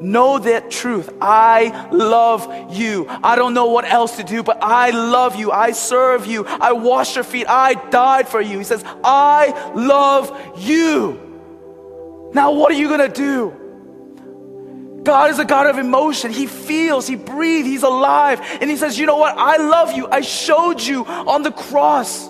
[0.01, 1.11] Know that truth.
[1.21, 3.07] I love you.
[3.09, 5.51] I don't know what else to do, but I love you.
[5.51, 6.45] I serve you.
[6.47, 7.47] I wash your feet.
[7.49, 8.59] I died for you.
[8.59, 12.31] He says, I love you.
[12.33, 15.03] Now, what are you going to do?
[15.03, 16.31] God is a God of emotion.
[16.31, 18.41] He feels, He breathes, He's alive.
[18.61, 19.37] And He says, You know what?
[19.37, 20.07] I love you.
[20.07, 22.29] I showed you on the cross.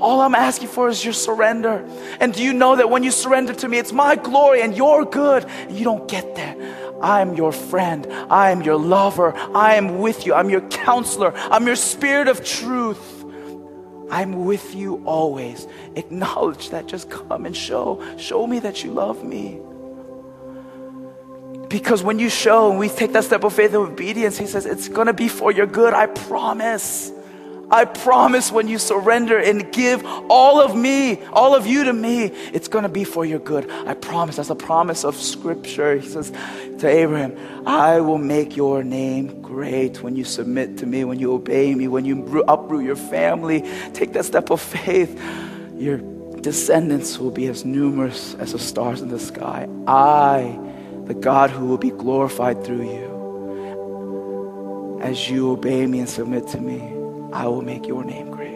[0.00, 1.84] All I'm asking for is your surrender.
[2.20, 5.04] And do you know that when you surrender to me, it's my glory and your
[5.04, 5.46] good?
[5.70, 6.58] You don't get that.
[7.00, 8.06] I am your friend.
[8.30, 9.34] I am your lover.
[9.36, 10.34] I am with you.
[10.34, 11.32] I'm your counselor.
[11.34, 13.24] I'm your spirit of truth.
[14.10, 15.66] I'm with you always.
[15.96, 16.86] Acknowledge that.
[16.86, 18.02] Just come and show.
[18.16, 19.60] Show me that you love me.
[21.68, 24.66] Because when you show and we take that step of faith and obedience, He says,
[24.66, 25.92] it's going to be for your good.
[25.92, 27.10] I promise.
[27.74, 32.26] I promise when you surrender and give all of me, all of you to me,
[32.52, 33.68] it's going to be for your good.
[33.68, 34.36] I promise.
[34.36, 35.96] That's a promise of scripture.
[35.96, 36.30] He says
[36.78, 41.32] to Abraham, I will make your name great when you submit to me, when you
[41.32, 43.68] obey me, when you uproot your family.
[43.92, 45.20] Take that step of faith.
[45.76, 45.98] Your
[46.42, 49.68] descendants will be as numerous as the stars in the sky.
[49.88, 50.56] I,
[51.06, 56.60] the God who will be glorified through you, as you obey me and submit to
[56.60, 57.03] me.
[57.34, 58.54] I will make your name great.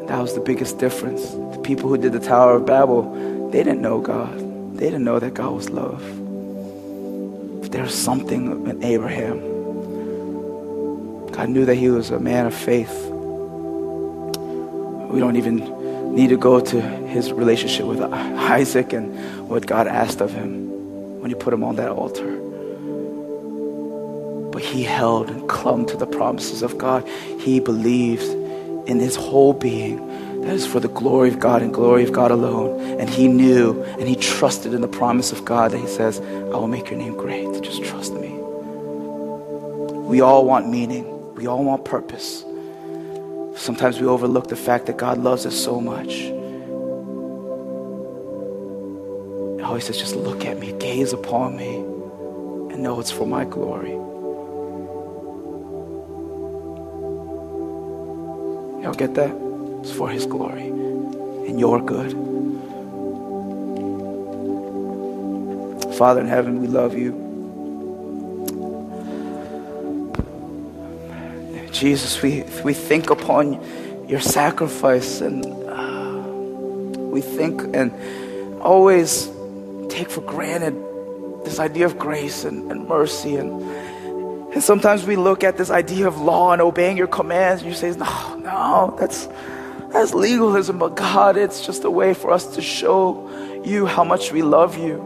[0.00, 1.30] And that was the biggest difference.
[1.30, 4.36] The people who did the Tower of Babel, they didn't know God.
[4.76, 6.02] They didn't know that God was love.
[7.62, 9.38] But there was something in Abraham.
[11.30, 13.06] God knew that he was a man of faith.
[15.08, 20.20] We don't even need to go to his relationship with Isaac and what God asked
[20.20, 22.45] of him when he put him on that altar
[24.56, 27.06] but he held and clung to the promises of God.
[27.38, 28.22] He believed
[28.88, 29.98] in his whole being
[30.40, 32.80] that is for the glory of God and glory of God alone.
[32.98, 36.56] And he knew and he trusted in the promise of God that he says, I
[36.56, 37.44] will make your name great.
[37.62, 38.30] Just trust me.
[40.08, 42.42] We all want meaning, we all want purpose.
[43.56, 46.14] Sometimes we overlook the fact that God loves us so much.
[46.14, 46.32] He
[49.62, 51.76] always says, just look at me, gaze upon me,
[52.72, 54.15] and know it's for my glory.
[58.86, 59.36] Y'all get that?
[59.80, 62.12] It's for His glory and your good.
[65.96, 67.10] Father in heaven, we love you.
[71.72, 73.60] Jesus, we, we think upon
[74.08, 76.22] your sacrifice and uh,
[77.10, 77.92] we think and
[78.62, 79.28] always
[79.88, 80.76] take for granted
[81.44, 83.34] this idea of grace and, and mercy.
[83.34, 83.64] And,
[84.56, 87.76] and sometimes we look at this idea of law and obeying your commands and you
[87.76, 89.28] say, no, no, that's,
[89.90, 90.78] that's legalism.
[90.78, 94.78] But God, it's just a way for us to show you how much we love
[94.78, 94.96] you.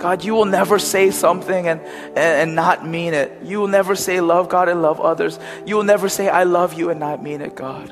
[0.00, 3.42] God, you will never say something and, and, and, not mean it.
[3.42, 5.38] You will never say, love God and love others.
[5.66, 7.88] You will never say, I love you and not mean it, God.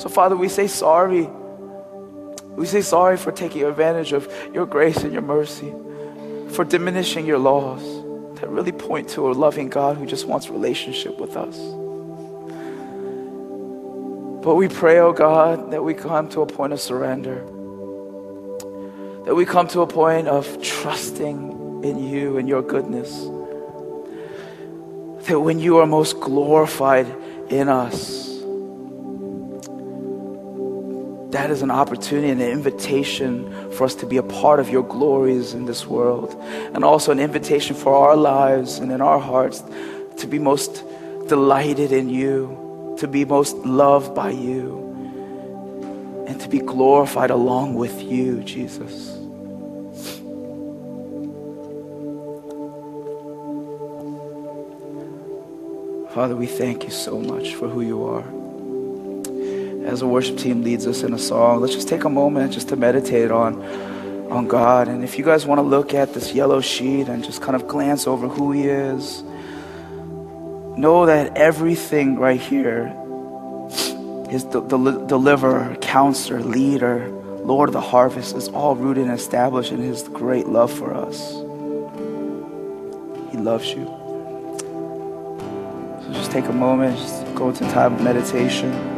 [0.00, 1.28] So, Father, we say sorry.
[2.52, 5.74] We say sorry for taking advantage of your grace and your mercy,
[6.50, 7.82] for diminishing your laws
[8.40, 11.56] that really point to a loving God who just wants relationship with us.
[14.44, 17.44] But we pray, oh God, that we come to a point of surrender
[19.26, 23.24] that we come to a point of trusting in you and your goodness.
[25.26, 27.12] That when you are most glorified
[27.50, 28.35] in us,
[31.36, 34.82] that is an opportunity and an invitation for us to be a part of your
[34.82, 36.34] glories in this world.
[36.72, 39.62] And also an invitation for our lives and in our hearts
[40.16, 40.82] to be most
[41.28, 48.00] delighted in you, to be most loved by you, and to be glorified along with
[48.00, 49.10] you, Jesus.
[56.14, 58.35] Father, we thank you so much for who you are.
[59.86, 62.70] As the worship team leads us in a song, let's just take a moment just
[62.70, 63.62] to meditate on,
[64.32, 64.88] on God.
[64.88, 67.68] And if you guys want to look at this yellow sheet and just kind of
[67.68, 69.22] glance over who He is,
[70.76, 72.92] know that everything right here
[74.28, 74.76] is the, the
[75.06, 77.08] deliverer, counselor, leader,
[77.44, 81.30] Lord of the harvest is all rooted and established in His great love for us.
[83.30, 83.84] He loves you.
[86.02, 88.95] So just take a moment, just go into time of meditation.